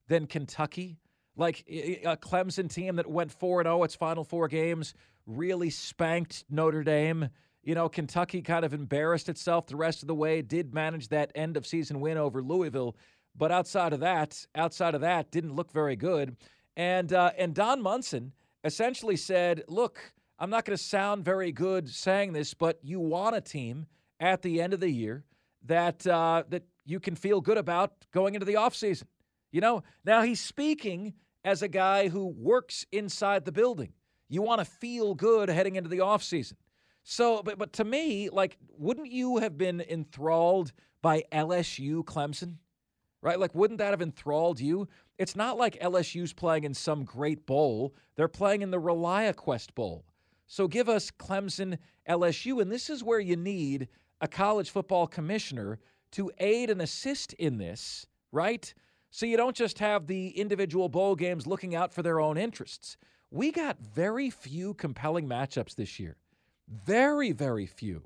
[0.08, 1.00] than Kentucky?"
[1.38, 4.94] like a Clemson team that went 4 0 its final four games,
[5.26, 7.30] really spanked Notre Dame.
[7.64, 11.32] You know, Kentucky kind of embarrassed itself the rest of the way, did manage that
[11.36, 12.96] end of season win over Louisville,
[13.38, 16.38] but outside of that, outside of that, didn't look very good.
[16.78, 21.90] And uh, and Don Munson essentially said, "Look, I'm not going to sound very good
[21.90, 23.86] saying this, but you want a team
[24.20, 25.24] at the end of the year
[25.66, 29.06] that uh, that you can feel good about going into the offseason.
[29.52, 33.94] You know, now he's speaking as a guy who works inside the building.
[34.28, 36.54] You want to feel good heading into the offseason.
[37.04, 40.72] So, but, but to me, like, wouldn't you have been enthralled
[41.02, 42.56] by LSU Clemson?
[43.26, 43.40] Right?
[43.40, 44.88] Like, wouldn't that have enthralled you?
[45.18, 47.96] It's not like LSU's playing in some great bowl.
[48.16, 50.06] They're playing in the ReliaQuest Bowl.
[50.46, 52.62] So give us Clemson, LSU.
[52.62, 53.88] And this is where you need
[54.22, 55.80] a college football commissioner
[56.12, 58.72] to aid and assist in this, right?
[59.10, 62.96] So you don't just have the individual bowl games looking out for their own interests.
[63.32, 66.18] We got very few compelling matchups this year.
[66.68, 68.04] Very, very few.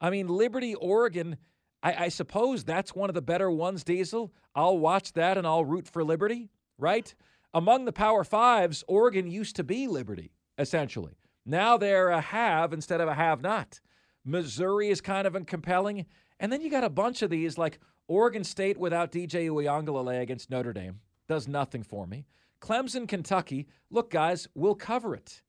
[0.00, 1.36] I mean, Liberty, Oregon,
[1.82, 4.32] I, I suppose that's one of the better ones, Diesel.
[4.54, 7.14] I'll watch that and I'll root for Liberty, right?
[7.54, 11.16] Among the Power Fives, Oregon used to be Liberty, essentially.
[11.46, 13.80] Now they're a have instead of a have not.
[14.24, 16.06] Missouri is kind of compelling.
[16.40, 20.50] And then you got a bunch of these, like Oregon State without DJ Uiagalelei against
[20.50, 21.00] Notre Dame.
[21.28, 22.26] Does nothing for me.
[22.60, 23.68] Clemson, Kentucky.
[23.90, 25.42] Look, guys, we'll cover it.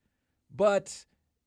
[0.56, 1.06] But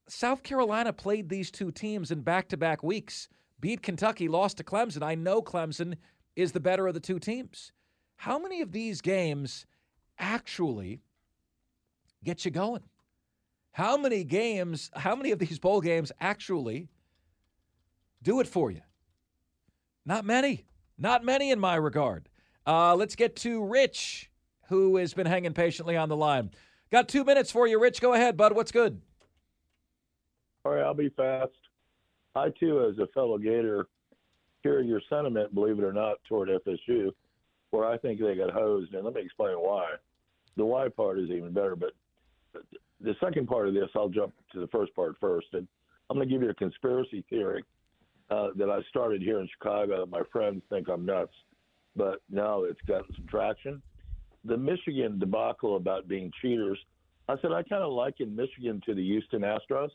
[0.08, 3.28] South Carolina played these two teams in back to back weeks,
[3.62, 5.02] beat Kentucky, lost to Clemson.
[5.02, 5.94] I know Clemson
[6.36, 7.72] is the better of the two teams.
[8.16, 9.64] How many of these games
[10.18, 11.00] actually
[12.22, 12.82] get you going?
[13.70, 16.88] How many games, how many of these bowl games actually
[18.22, 18.82] do it for you?
[20.04, 20.66] Not many.
[20.98, 22.28] Not many in my regard.
[22.66, 24.30] Uh, let's get to Rich,
[24.68, 26.50] who has been hanging patiently on the line.
[26.90, 28.00] Got two minutes for you, Rich.
[28.00, 28.54] Go ahead, bud.
[28.54, 29.00] What's good?
[30.64, 31.52] All right, I'll be fast.
[32.34, 33.86] I too, as a fellow Gator,
[34.62, 37.10] share your sentiment, believe it or not, toward FSU,
[37.70, 39.86] where I think they got hosed, and let me explain why.
[40.56, 41.92] The why part is even better, but
[43.00, 45.48] the second part of this, I'll jump to the first part first.
[45.52, 45.66] And
[46.08, 47.64] I'm going to give you a conspiracy theory
[48.30, 50.00] uh, that I started here in Chicago.
[50.00, 51.34] That my friends think I'm nuts,
[51.96, 53.82] but no, it's gotten some traction.
[54.44, 56.78] The Michigan debacle about being cheaters.
[57.28, 59.90] I said I kind of liken Michigan to the Houston Astros,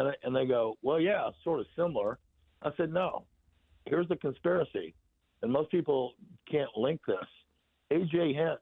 [0.00, 2.18] and I, and they go, well, yeah, sort of similar.
[2.62, 3.26] I said no.
[3.84, 4.94] Here's the conspiracy,
[5.42, 6.14] and most people
[6.50, 7.16] can't link this.
[7.92, 8.60] AJ Hinch,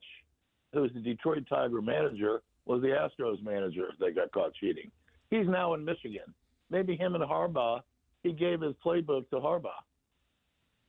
[0.72, 3.88] who was the Detroit Tiger manager, was the Astros manager.
[4.00, 4.90] They got caught cheating.
[5.30, 6.34] He's now in Michigan.
[6.70, 7.82] Maybe him and Harbaugh,
[8.22, 9.70] he gave his playbook to Harbaugh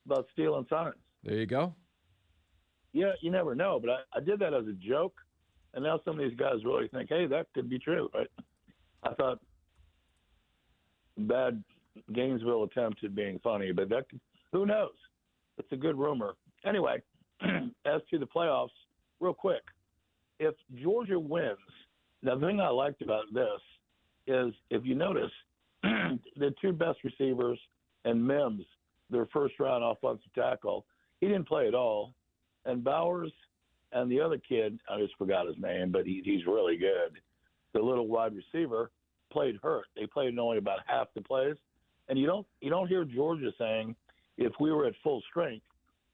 [0.06, 0.96] about stealing signs.
[1.24, 1.76] There you go.
[2.92, 3.80] Yeah, you never know.
[3.80, 5.14] But I, I did that as a joke,
[5.76, 8.30] and now some of these guys really think, hey, that could be true, right?
[9.04, 9.40] I thought
[11.28, 11.64] bad
[12.14, 14.06] Gainesville attempt at being funny, but that
[14.52, 14.92] who knows?
[15.58, 16.36] It's a good rumor.
[16.66, 17.02] Anyway,
[17.42, 18.70] as to the playoffs,
[19.20, 19.62] real quick,
[20.40, 21.58] if Georgia wins,
[22.24, 23.60] now the thing I liked about this
[24.28, 25.32] is if you notice,
[25.84, 27.60] the two best receivers
[28.06, 28.66] and Mims,
[29.10, 30.86] their first round offensive tackle,
[31.20, 32.14] he didn't play at all.
[32.66, 33.32] And Bowers
[33.92, 37.20] and the other kid, I just forgot his name, but he, he's really good.
[37.74, 38.92] The little wide receiver
[39.32, 39.86] played hurt.
[39.96, 41.56] They played only about half the plays.
[42.08, 43.96] And you don't you don't hear Georgia saying,
[44.38, 45.66] if we were at full strength,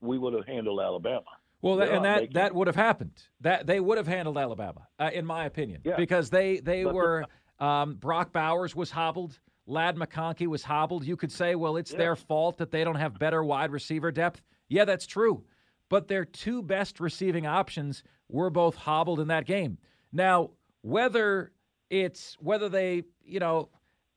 [0.01, 1.23] we would have handled Alabama.
[1.61, 3.13] Well, They're and that making- that would have happened.
[3.41, 5.95] That they would have handled Alabama, uh, in my opinion, Yeah.
[5.95, 7.25] because they they But- were.
[7.57, 9.39] Um, Brock Bowers was hobbled.
[9.65, 11.05] Ladd McConkey was hobbled.
[11.05, 11.99] You could say, well, it's Yeah.
[11.99, 14.43] their fault that they don't have better wide receiver depth.
[14.67, 15.45] Yeah, that's true.
[15.87, 19.77] But their two best receiving options were both hobbled in that game.
[20.11, 20.51] Now,
[20.81, 21.53] whether
[21.89, 23.69] it's whether they, you know,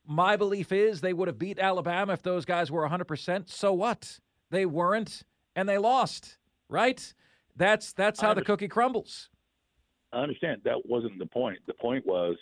[0.06, 3.50] my belief is they would have beat Alabama if those guys were 100%.
[3.50, 4.20] So what?
[4.50, 5.22] They weren't
[5.54, 7.12] and they lost, right?
[7.56, 9.28] That's that's how the cookie crumbles.
[10.12, 11.58] I understand that wasn't the point.
[11.66, 12.36] The point was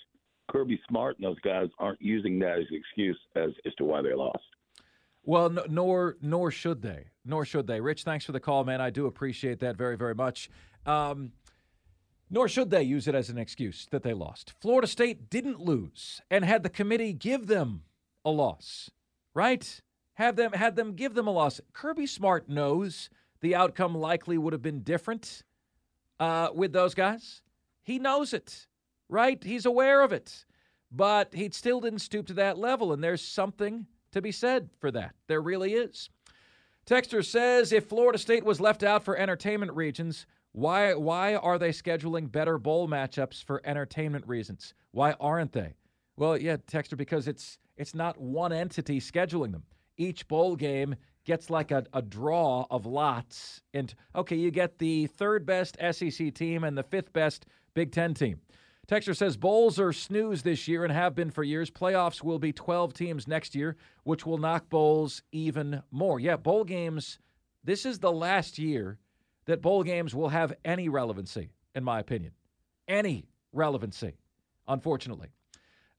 [0.48, 4.02] Kirby Smart and those guys aren't using that as an excuse as, as to why
[4.02, 4.44] they lost.
[5.24, 7.06] Well, no, nor nor should they.
[7.24, 7.80] Nor should they.
[7.80, 8.80] Rich, thanks for the call, man.
[8.80, 10.48] I do appreciate that very, very much.
[10.84, 11.32] Um,
[12.30, 14.54] nor should they use it as an excuse that they lost.
[14.60, 17.82] Florida State didn't lose and had the committee give them
[18.24, 18.90] a loss,
[19.34, 19.80] right?
[20.14, 21.60] Have them had them give them a loss.
[21.72, 23.10] Kirby Smart knows
[23.40, 25.42] the outcome likely would have been different
[26.18, 27.42] uh, with those guys.
[27.82, 28.66] He knows it,
[29.08, 29.42] right?
[29.42, 30.44] He's aware of it,
[30.90, 34.90] but he still didn't stoop to that level, and there's something to be said for
[34.90, 35.14] that.
[35.28, 36.08] There really is.
[36.86, 41.68] Texter says if Florida State was left out for entertainment regions, why why are they
[41.68, 44.72] scheduling better bowl matchups for entertainment reasons?
[44.90, 45.74] Why aren't they?
[46.16, 49.64] Well, yeah, Texter, because it's it's not one entity scheduling them.
[49.98, 53.60] Each bowl game gets like a, a draw of lots.
[53.74, 58.14] And okay, you get the third best SEC team and the fifth best Big Ten
[58.14, 58.40] team.
[58.88, 61.70] Texter says bowls are snooze this year and have been for years.
[61.70, 66.18] Playoffs will be 12 teams next year, which will knock bowls even more.
[66.18, 67.18] Yeah, bowl games,
[67.62, 68.98] this is the last year
[69.46, 72.32] that bowl games will have any relevancy, in my opinion.
[72.86, 74.14] Any relevancy,
[74.68, 75.28] unfortunately.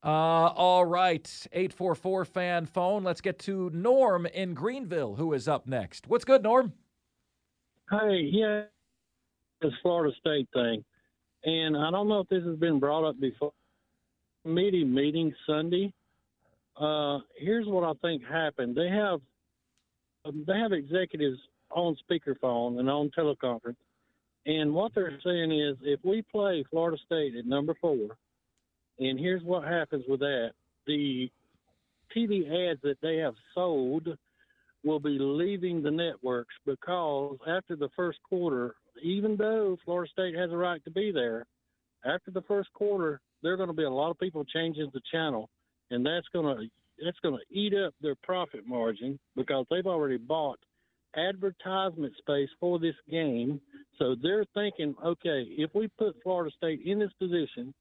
[0.03, 3.03] Uh, all right, 844 fan phone.
[3.03, 6.07] Let's get to Norm in Greenville, who is up next.
[6.07, 6.73] What's good, Norm?
[7.89, 8.63] Hey, yeah,
[9.61, 10.83] this Florida State thing,
[11.45, 13.53] and I don't know if this has been brought up before.
[14.45, 15.91] Meeting meeting Sunday.
[16.79, 18.77] Uh, here's what I think happened.
[18.77, 19.19] They have
[20.25, 21.39] um, they have executives
[21.71, 23.75] on speakerphone and on teleconference,
[24.45, 28.17] and what they're saying is if we play Florida State at number four,
[28.99, 30.51] and here's what happens with that:
[30.85, 31.29] the
[32.15, 34.07] TV ads that they have sold
[34.83, 40.51] will be leaving the networks because after the first quarter, even though Florida State has
[40.51, 41.45] a right to be there,
[42.05, 45.01] after the first quarter, there are going to be a lot of people changing the
[45.11, 45.49] channel,
[45.91, 46.67] and that's going to
[47.03, 50.57] that's going to eat up their profit margin because they've already bought
[51.15, 53.61] advertisement space for this game.
[53.97, 57.73] So they're thinking, okay, if we put Florida State in this position,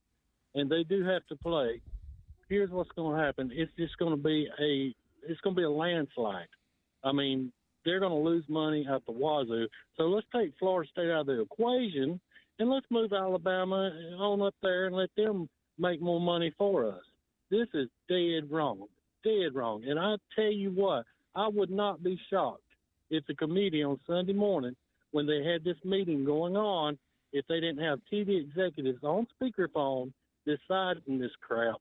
[0.54, 1.80] and they do have to play,
[2.48, 3.50] here's what's going to happen.
[3.52, 4.94] It's just going to be a
[5.28, 6.46] it's going to be a landslide.
[7.02, 7.52] I mean,
[7.84, 9.66] they're going to lose money at the wazoo.
[9.96, 12.20] So let's take Florida State out of the equation
[12.58, 15.48] and let's move Alabama on up there and let them
[15.78, 17.02] make more money for us.
[17.50, 18.86] This is dead wrong,
[19.24, 19.84] dead wrong.
[19.86, 21.04] And I tell you what,
[21.34, 22.62] I would not be shocked
[23.10, 24.74] if the committee on Sunday morning,
[25.12, 26.98] when they had this meeting going on,
[27.32, 30.12] if they didn't have TV executives on speakerphone
[30.44, 31.76] deciding this crap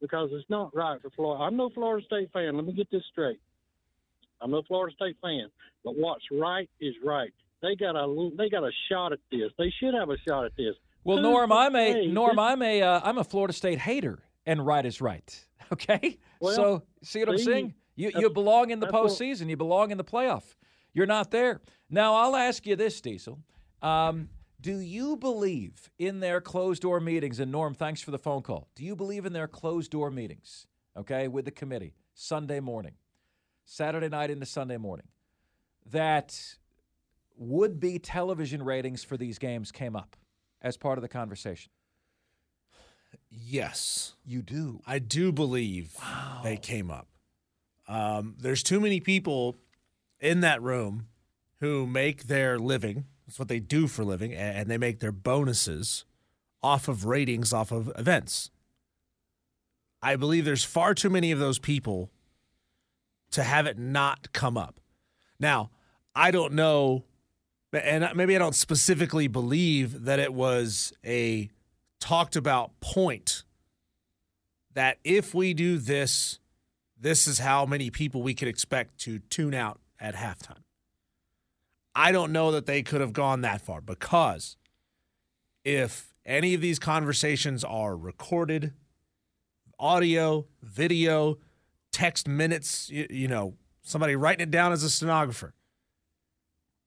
[0.00, 1.44] because it's not right for Florida.
[1.44, 2.56] I'm no Florida State fan.
[2.56, 3.40] Let me get this straight.
[4.40, 5.48] I'm no Florida State fan,
[5.84, 7.32] but what's right is right.
[7.62, 9.50] They got a they got a shot at this.
[9.58, 10.74] They should have a shot at this.
[11.04, 14.64] Well, Who's Norm, I'm a Norm, I'm a uh, I'm a Florida State hater, and
[14.64, 15.46] right is right.
[15.72, 17.74] Okay, Well, so see what I'm saying?
[17.94, 19.48] You you belong in the what- postseason.
[19.48, 20.56] You belong in the playoff.
[20.92, 22.14] You're not there now.
[22.14, 23.38] I'll ask you this, Diesel.
[23.82, 24.28] Um,
[24.60, 27.40] do you believe in their closed door meetings?
[27.40, 28.68] And Norm, thanks for the phone call.
[28.74, 30.66] Do you believe in their closed door meetings?
[30.96, 32.94] Okay, with the committee Sunday morning,
[33.64, 35.06] Saturday night into Sunday morning,
[35.90, 36.56] that
[37.36, 40.16] would be television ratings for these games came up
[40.60, 41.70] as part of the conversation.
[43.30, 44.14] Yes.
[44.24, 44.82] You do.
[44.86, 45.96] I do believe
[46.42, 47.08] they came up.
[47.88, 49.56] Um, there's too many people
[50.20, 51.06] in that room
[51.60, 53.06] who make their living.
[53.26, 56.04] That's what they do for living, and they make their bonuses
[56.62, 58.50] off of ratings, off of events.
[60.02, 62.10] I believe there's far too many of those people
[63.30, 64.80] to have it not come up.
[65.38, 65.70] Now,
[66.14, 67.04] I don't know,
[67.72, 71.50] and maybe I don't specifically believe that it was a
[72.00, 73.44] talked about point
[74.74, 76.38] that if we do this,
[76.98, 80.62] this is how many people we could expect to tune out at halftime.
[81.94, 84.56] I don't know that they could have gone that far because
[85.64, 88.72] if any of these conversations are recorded,
[89.78, 91.38] audio, video,
[91.92, 95.54] text minutes, you, you know, somebody writing it down as a stenographer,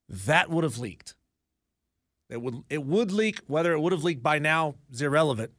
[0.10, 1.16] that would have leaked.
[2.30, 3.40] It would it would leak.
[3.48, 5.52] Whether it would have leaked by now is irrelevant.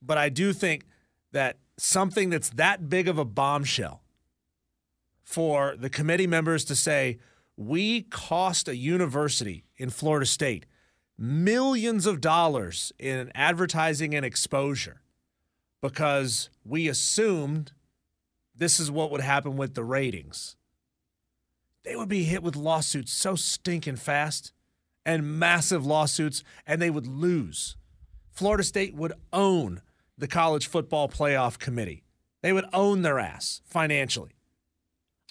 [0.00, 0.84] But I do think
[1.32, 4.03] that something that's that big of a bombshell
[5.24, 7.18] for the committee members to say
[7.56, 10.66] we cost a university in Florida State
[11.16, 15.00] millions of dollars in advertising and exposure
[15.80, 17.72] because we assumed
[18.54, 20.56] this is what would happen with the ratings.
[21.84, 24.52] They would be hit with lawsuits so stinking fast
[25.04, 27.76] and massive lawsuits, and they would lose.
[28.30, 29.82] Florida State would own
[30.16, 32.04] the college football playoff committee.
[32.42, 34.32] They would own their ass financially.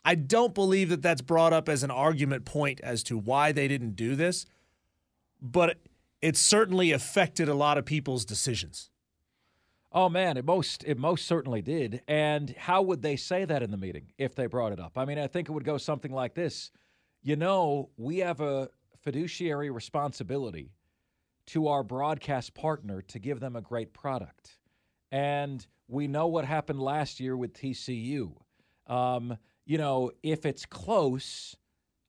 [0.06, 3.68] I don't believe that that's brought up as an argument point as to why they
[3.68, 4.46] didn't do this,
[5.42, 5.78] but
[6.22, 8.90] it certainly affected a lot of people's decisions.
[9.92, 12.02] Oh man, it most it most certainly did.
[12.08, 14.98] And how would they say that in the meeting if they brought it up?
[14.98, 16.72] I mean, I think it would go something like this.
[17.22, 18.70] You know, we have a
[19.04, 20.72] fiduciary responsibility
[21.48, 24.58] to our broadcast partner to give them a great product.
[25.12, 28.34] And we know what happened last year with TCU.
[28.88, 31.56] Um, you know, if it's close,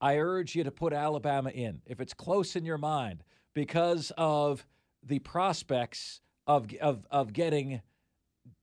[0.01, 1.83] I urge you to put Alabama in.
[1.87, 3.23] If it's close in your mind,
[3.55, 4.67] because of
[5.03, 7.81] the prospects of, of, of getting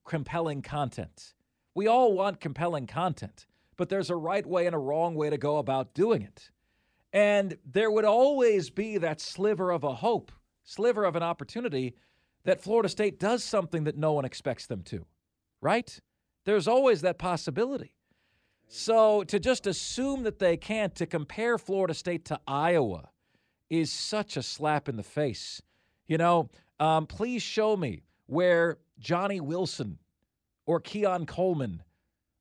[0.06, 1.34] compelling content.
[1.74, 3.46] We all want compelling content,
[3.78, 6.52] but there's a right way and a wrong way to go about doing it.
[7.14, 10.32] And there would always be that sliver of a hope,
[10.64, 11.96] sliver of an opportunity
[12.44, 15.06] that Florida State does something that no one expects them to,
[15.62, 16.00] right?
[16.46, 17.94] There's always that possibility.
[18.74, 23.10] So to just assume that they can't, to compare Florida State to Iowa,
[23.70, 25.62] is such a slap in the face.
[26.08, 26.50] You know,
[26.80, 29.98] um, please show me where Johnny Wilson
[30.66, 31.84] or Keon Coleman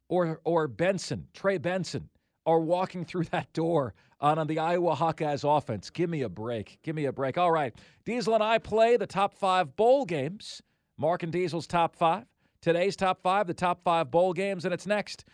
[0.08, 2.08] or or Benson, Trey Benson,
[2.46, 5.90] are walking through that door on, on the Iowa Hawkeyes offense.
[5.90, 6.78] Give me a break.
[6.84, 7.38] Give me a break.
[7.38, 7.74] All right.
[8.04, 10.62] Diesel and I play the top five bowl games.
[10.96, 12.24] Marc and Diesel's top five.
[12.60, 15.24] Today's top five, the top five bowl games, and it's next.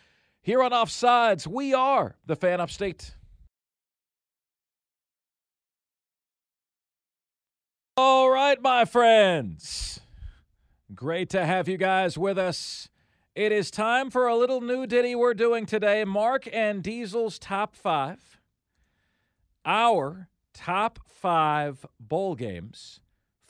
[0.41, 3.15] Here on Offsides, we are the fan upstate.
[7.95, 9.99] All right, my friends.
[10.93, 12.89] Great to have you guys with us.
[13.35, 17.75] It is time for a little new ditty we're doing today Marc and Diesel's top
[17.75, 18.39] five.
[19.63, 22.99] Our top five bowl games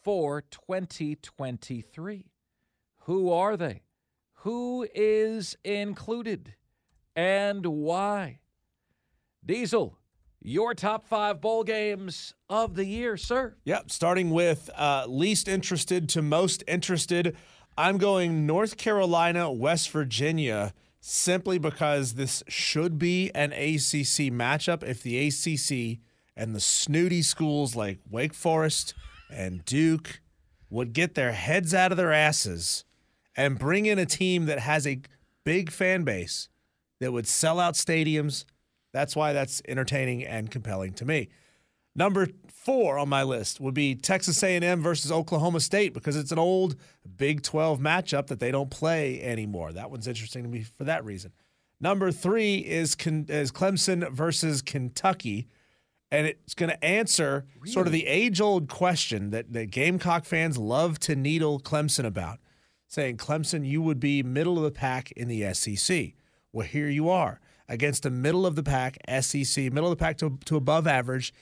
[0.04, 2.32] for 2023.
[3.04, 3.84] Who are they?
[4.42, 6.57] Who is included?
[7.18, 8.42] And why?
[9.44, 9.98] Diesel,
[10.40, 13.56] your top five bowl games of the year, sir.
[13.66, 17.36] Yep, starting with uh, least interested to most interested.
[17.76, 24.84] I'm going North Carolina, West Virginia, simply because this should be an ACC matchup.
[24.84, 26.02] If the ACC
[26.36, 28.94] and the snooty schools like Wake Forest
[29.32, 30.22] and Duke
[30.70, 32.86] would get their heads out of their asses
[33.36, 35.02] and bring in a team that has a
[35.44, 36.50] big fan base
[37.00, 38.46] that would sell out stadiums,
[38.94, 41.30] that's why that's entertaining and compelling to me.
[41.96, 46.38] Number four on my list would be Texas A&M versus Oklahoma State because it's an
[46.38, 46.76] old
[47.18, 49.74] Big 12 matchup that they don't play anymore.
[49.74, 51.32] That one's interesting to me for that reason.
[51.80, 55.48] Number three is is Clemson versus Kentucky,
[56.12, 61.00] and it's going to answer sort of the age-old question that, that Gamecock fans love
[61.00, 62.40] to needle Clemson about.
[62.88, 66.14] saying, Clemson, you would be middle of the pack in the SEC.
[66.54, 67.40] Well, here you are
[67.70, 71.34] against a middle of the pack SEC, middle of the pack to, to above average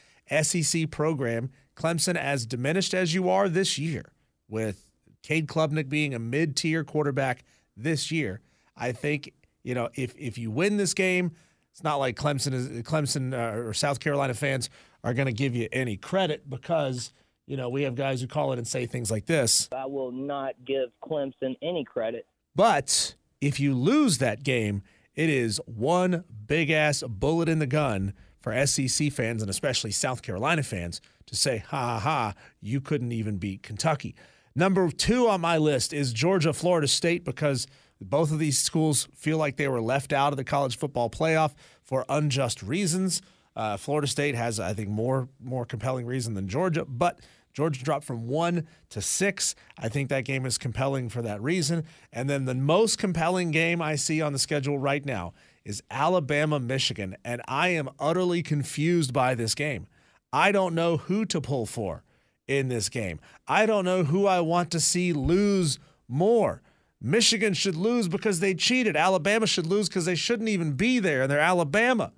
[0.41, 1.49] SEC program.
[1.75, 4.11] Clemson, as diminished as you are this year,
[4.47, 4.89] with
[5.23, 7.43] Cade Klubnik being a mid tier quarterback
[7.75, 8.41] this year,
[8.77, 9.33] I think,
[9.63, 11.31] you know, if, if you win this game,
[11.75, 14.69] it's not like Clemson is Clemson uh, or South Carolina fans
[15.03, 17.11] are going to give you any credit because
[17.47, 19.67] you know we have guys who call it and say things like this.
[19.73, 22.27] I will not give Clemson any credit.
[22.55, 24.83] But if you lose that game,
[25.15, 30.21] it is one big ass bullet in the gun for SEC fans and especially South
[30.21, 34.15] Carolina fans to say, ha ha ha, you couldn't even beat Kentucky.
[34.55, 37.67] Number two on my list is Georgia Florida State because
[37.99, 41.53] both of these schools feel like they were left out of the college football playoff
[41.81, 43.21] for unjust reasons.
[43.55, 47.19] Uh, Florida State has, I think, more more compelling reason than Georgia, but
[47.55, 49.55] Georgia dropped from one to six.
[49.79, 51.85] I think that game is compelling for that reason.
[52.11, 55.33] And then the most compelling game I see on the schedule right now
[55.63, 59.87] is Alabama Michigan, and I am utterly confused by this game.
[60.33, 62.03] I don't know who to pull for
[62.45, 63.21] in this game.
[63.47, 65.79] I don't know who I want to see lose
[66.09, 66.61] more.
[67.01, 68.97] Michigan should lose because they cheated.
[68.97, 72.11] Alabama should lose because they shouldn't even be there, and they're Alabama.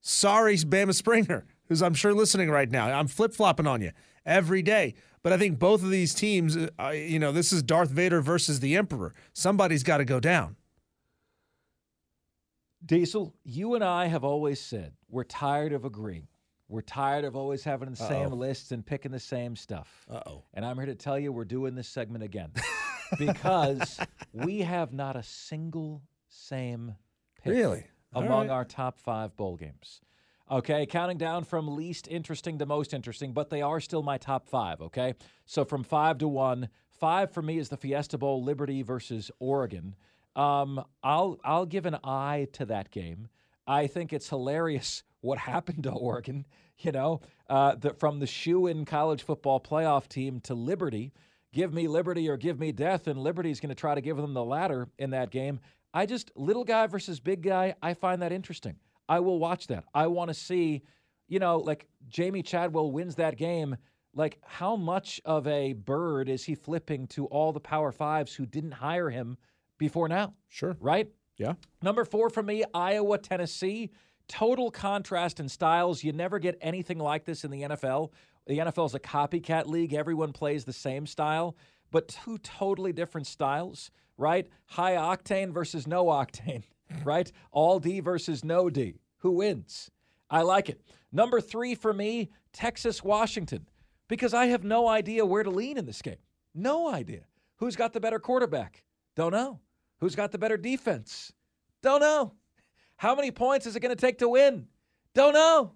[0.00, 2.90] Sorry, Bama Springer, who's I'm sure listening right now.
[2.90, 3.92] I'm flip flopping on you
[4.30, 4.94] every day.
[5.22, 8.60] But I think both of these teams, uh, you know, this is Darth Vader versus
[8.60, 9.12] the Emperor.
[9.34, 10.56] Somebody's got to go down.
[12.86, 16.28] Diesel, you and I have always said we're tired of agreeing.
[16.68, 18.36] We're tired of always having the same Uh-oh.
[18.36, 20.06] lists and picking the same stuff.
[20.08, 20.44] Uh oh.
[20.54, 22.52] And I'm here to tell you we're doing this segment again
[23.18, 23.98] because
[24.32, 26.94] we have not a single same
[27.42, 27.84] pick Really?
[28.12, 28.50] Among right.
[28.50, 30.00] our top five bowl games.
[30.50, 34.48] Okay, counting down from least interesting to most interesting, but they are still my top
[34.48, 34.80] five.
[34.80, 35.14] Okay,
[35.46, 39.94] so from five to one, five for me is the Fiesta Bowl, Liberty versus Oregon.
[40.34, 43.28] Um, I'll I'll give an eye to that game.
[43.64, 46.46] I think it's hilarious what happened to Oregon.
[46.78, 51.12] You know, uh, the, from the shoe-in college football playoff team to Liberty.
[51.52, 54.34] Give me Liberty or give me death, and Liberty's going to try to give them
[54.34, 55.60] the latter in that game.
[55.92, 57.74] I just little guy versus big guy.
[57.82, 58.76] I find that interesting.
[59.10, 59.84] I will watch that.
[59.92, 60.82] I want to see,
[61.26, 63.76] you know, like Jamey Chadwell wins that game.
[64.14, 68.46] Like, how much of a bird is he flipping to all the Power Fives who
[68.46, 69.36] didn't hire him
[69.78, 70.34] before now?
[70.48, 70.76] Sure.
[70.80, 71.08] Right?
[71.36, 71.54] Yeah.
[71.82, 73.90] Number four for me, Iowa, Tennessee.
[74.28, 76.04] Total contrast in styles.
[76.04, 78.12] You never get anything like this in the NFL.
[78.46, 79.92] The NFL is a copycat league.
[79.92, 81.56] Everyone plays the same style,
[81.90, 84.48] but two totally different styles, right?
[84.66, 86.62] High octane versus no octane,
[87.04, 87.30] right?
[87.52, 89.00] All D versus no D.
[89.18, 89.90] Who wins?
[90.30, 90.80] I like it.
[91.12, 93.66] Number three for me, Texas, Washington,
[94.08, 96.16] because I have no idea where to lean in this game.
[96.54, 97.22] No idea.
[97.56, 98.84] Who's got the better quarterback?
[99.16, 99.60] Don't know.
[100.00, 101.32] Who's got the better defense?
[101.82, 102.34] Don't know.
[102.96, 104.66] How many points is it going to take to win?
[105.14, 105.72] Don't know.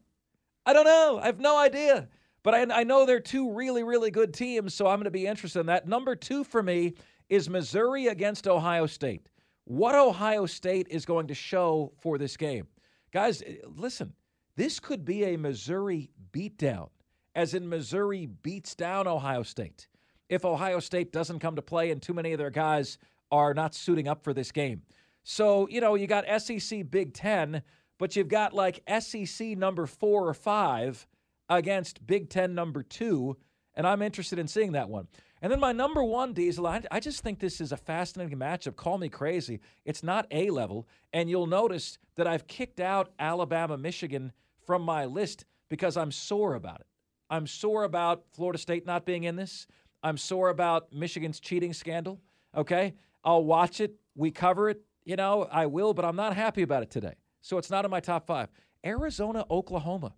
[0.66, 1.18] I don't know.
[1.22, 2.08] I have no idea.
[2.42, 5.26] But I, I know they're two really, really good teams, so I'm going to be
[5.26, 5.88] interested in that.
[5.88, 6.94] Number two for me
[7.28, 9.28] is Missouri against Ohio State.
[9.64, 12.66] What Ohio State is going to show for this game.
[13.12, 14.12] Guys, eh, listen,
[14.56, 16.90] this could be a Missouri beatdown,
[17.34, 19.88] as in Missouri beats down Ohio State.
[20.28, 22.98] If Ohio State doesn't come to play and too many of their guys
[23.30, 24.82] are not suiting up for this game.
[25.22, 27.62] So, you know, you got SEC Big Ten,
[27.98, 31.06] but you've got like SEC number four or five
[31.48, 33.36] against Big Ten number two,
[33.74, 35.08] and I'm interested in seeing that one.
[35.45, 38.76] And then my number one, Diesel, I, I just think this is a fascinating matchup.
[38.76, 39.61] Call me crazy.
[39.84, 44.32] It's not A level, and you'll notice that I've kicked out Alabama, Michigan
[44.66, 46.86] from my list because I'm sore about it.
[47.28, 49.66] I'm sore about Florida State not being in this.
[50.03, 52.22] I'm sore about Michigan's cheating scandal.
[52.57, 52.95] Okay.
[53.22, 53.97] I'll watch it.
[54.14, 54.80] We cover it.
[55.05, 57.16] You know, I will, but I'm not happy about it today.
[57.42, 58.49] So it's not in my top five.
[58.82, 60.14] Arizona, Oklahoma.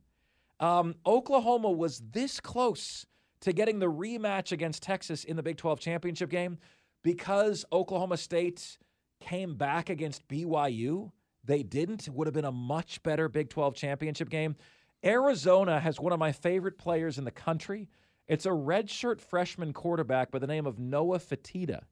[0.60, 3.06] Um, Oklahoma was this close
[3.40, 6.58] to getting the rematch against Texas in the Big 12 championship game
[7.02, 8.78] because Oklahoma State
[9.20, 11.10] came back against BYU.
[11.44, 12.08] They didn't.
[12.08, 14.56] It would have been a much better Big 12 championship game.
[15.04, 17.88] Arizona has one of my favorite players in the country.
[18.26, 21.82] It's a redshirt freshman quarterback by the name of Noah Fifita.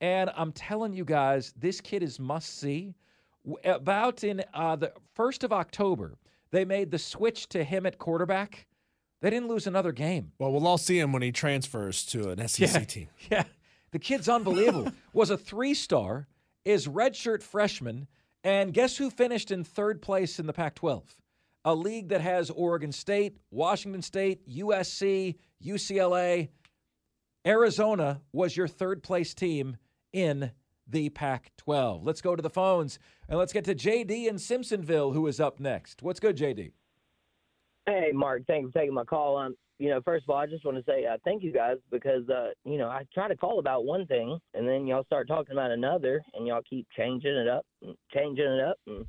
[0.00, 2.94] And I'm telling you guys, this kid is must see.
[3.64, 6.16] About in uh, the 1st of October,
[6.50, 8.66] they made the switch to him at quarterback.
[9.20, 10.32] They didn't lose another game.
[10.38, 12.84] Well, we'll all see him when he transfers to an SEC Yeah.
[12.84, 13.08] team.
[13.30, 13.44] Yeah.
[13.92, 14.92] The kid's unbelievable.
[15.12, 16.26] was a three star,
[16.64, 18.06] is redshirt freshman,
[18.44, 21.16] and guess who finished in third place in the Pac 12?
[21.66, 26.48] A league that has Oregon State, Washington State, USC, UCLA.
[27.46, 29.76] Arizona was your third place team
[30.12, 30.52] in
[30.86, 32.02] the Pac 12.
[32.04, 32.98] Let's go to the phones
[33.28, 36.02] and let's get to JD in Simpsonville, who is up next.
[36.02, 36.72] What's good, JD?
[37.86, 38.46] Hey, Marc.
[38.46, 39.36] Thanks for taking my call.
[39.36, 41.76] Um, you know, first of all, I just want to say uh, thank you guys
[41.90, 45.26] because uh, you know I try to call about one thing and then y'all start
[45.26, 49.06] talking about another and y'all keep changing it up, and changing it up, and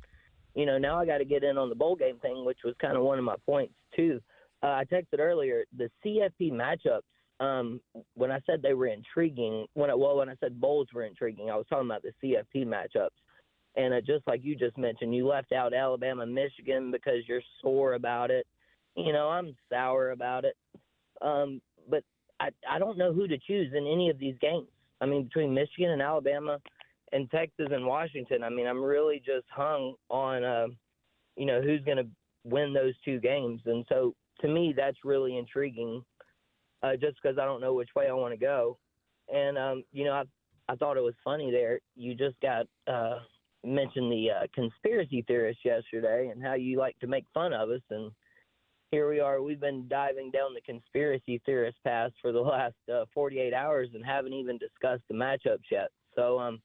[0.54, 2.74] you know now I got to get in on the bowl game thing, which was
[2.80, 4.18] kind of one of my points too.
[4.62, 7.02] Uh, I texted earlier the CFP matchups.
[7.40, 7.80] Um,
[8.14, 11.50] when I said they were intriguing, when I, well when I said bowls were intriguing,
[11.50, 13.08] I was talking about the CFP matchups.
[13.76, 17.94] And uh, just like you just mentioned, you left out Alabama, Michigan because you're sore
[17.94, 18.46] about it
[18.96, 20.56] you know, I'm sour about it.
[21.20, 22.02] Um, but
[22.40, 24.68] I I don't know who to choose in any of these games.
[25.00, 26.58] I mean, between Michigan and Alabama
[27.12, 30.66] and Texas and Washington, I mean, I'm really just hung on uh,
[31.36, 32.06] you know, who's going to
[32.44, 33.60] win those two games.
[33.66, 36.02] And so to me that's really intriguing
[36.82, 38.78] uh just cuz I don't know which way I want to go.
[39.32, 40.24] And um, you know, I
[40.68, 41.80] I thought it was funny there.
[41.94, 43.20] You just got uh
[43.64, 47.82] mentioned the uh, conspiracy theorists yesterday and how you like to make fun of us
[47.90, 48.10] and
[48.92, 49.42] here we are.
[49.42, 54.04] We've been diving down the conspiracy theorist path for the last uh, 48 hours and
[54.04, 55.88] haven't even discussed the matchups yet.
[56.14, 56.60] So, um,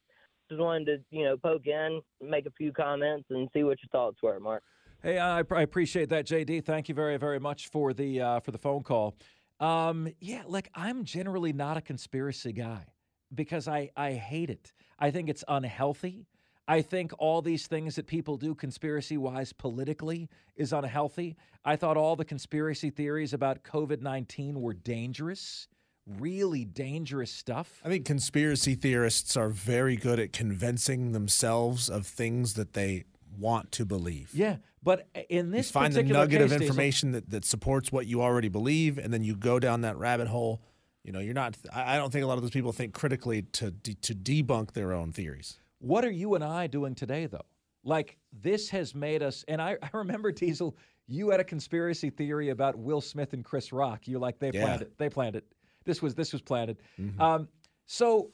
[0.49, 3.89] just wanted to you know poke in, make a few comments, and see what your
[3.91, 4.63] thoughts were, Marc.
[5.01, 6.63] Hey, I, I appreciate that, JD.
[6.65, 9.17] Thank you very, very much for the uh, for the phone call.
[9.59, 12.85] Um, yeah, like I'm generally not a conspiracy guy
[13.33, 14.73] because I I hate it.
[14.99, 16.27] I think it's unhealthy.
[16.67, 21.37] I think all these things that people do conspiracy wise politically is unhealthy.
[21.63, 25.67] I thought all the conspiracy theories about COVID 19 were dangerous,
[26.05, 27.81] really dangerous stuff.
[27.85, 33.05] I think conspiracy theorists are very good at convincing themselves of things that they
[33.37, 34.31] want to believe.
[34.33, 37.91] Yeah, but in this you find the nugget of case, Diesel- information that, that supports
[37.91, 40.61] what you already believe, and then you go down that rabbit hole.
[41.03, 41.55] You know, you're not.
[41.73, 44.73] I I don't think a lot of those people think critically to de- to debunk
[44.73, 45.59] their own theories.
[45.79, 47.45] What are you and I doing today, though?
[47.83, 50.75] Like, this has made us, and I, I remember, Diesel,
[51.07, 54.07] you had a conspiracy theory about Will Smith and Chris Rock.
[54.07, 54.63] You're like, they Yeah.
[54.63, 54.97] planned it.
[54.97, 55.45] They planned it.
[55.85, 56.77] This was this was planted.
[56.99, 57.17] Mhm.
[57.19, 57.47] Um,
[57.85, 58.31] so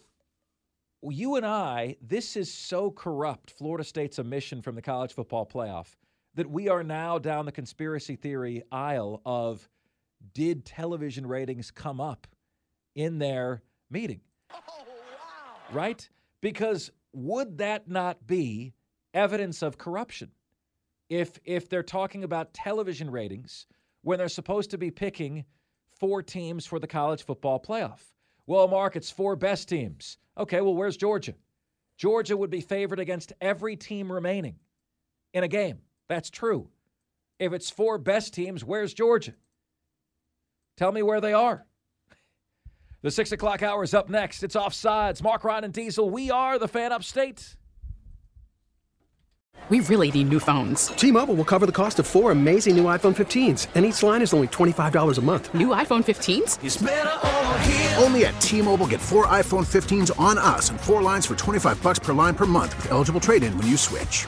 [1.04, 5.96] you and I, this is so corrupt, Florida State's omission from the college football playoff,
[6.34, 9.70] that we are now down the conspiracy theory aisle of
[10.34, 12.26] did television ratings come up
[12.96, 14.22] in their meeting?
[15.72, 16.08] Right?
[16.41, 18.74] Because would that not be
[19.14, 20.32] evidence of corruption?
[21.09, 23.68] If if they're talking about television ratings
[24.01, 25.45] when they're supposed to be picking
[25.99, 28.01] four teams for the college football playoff.
[28.45, 30.18] Well, Marc, it's four best teams.
[30.38, 31.36] Okay, well, where's Georgia?
[31.97, 34.55] Georgia would be favored against every team remaining
[35.34, 35.80] in a game.
[36.09, 36.70] That's true.
[37.39, 39.34] If it's four best teams, where's Georgia?
[40.76, 41.66] Tell me where they are.
[43.04, 44.43] The six o'clock hour is up next.
[44.43, 45.22] It's offsides.
[45.22, 46.10] Marc Ryan and Diesel.
[46.10, 47.58] We are the fan upstate.
[49.68, 50.88] We really need new phones.
[50.88, 54.34] T-Mobile will cover the cost of four amazing new iPhone 15s, and each line is
[54.34, 55.54] only $25 a month.
[55.54, 58.01] New iPhone 15s?
[58.01, 61.99] Only at T-Mobile get four iPhone 15s on us and four lines for 25 bucks
[61.99, 64.28] per line per month with eligible trade-in when you switch.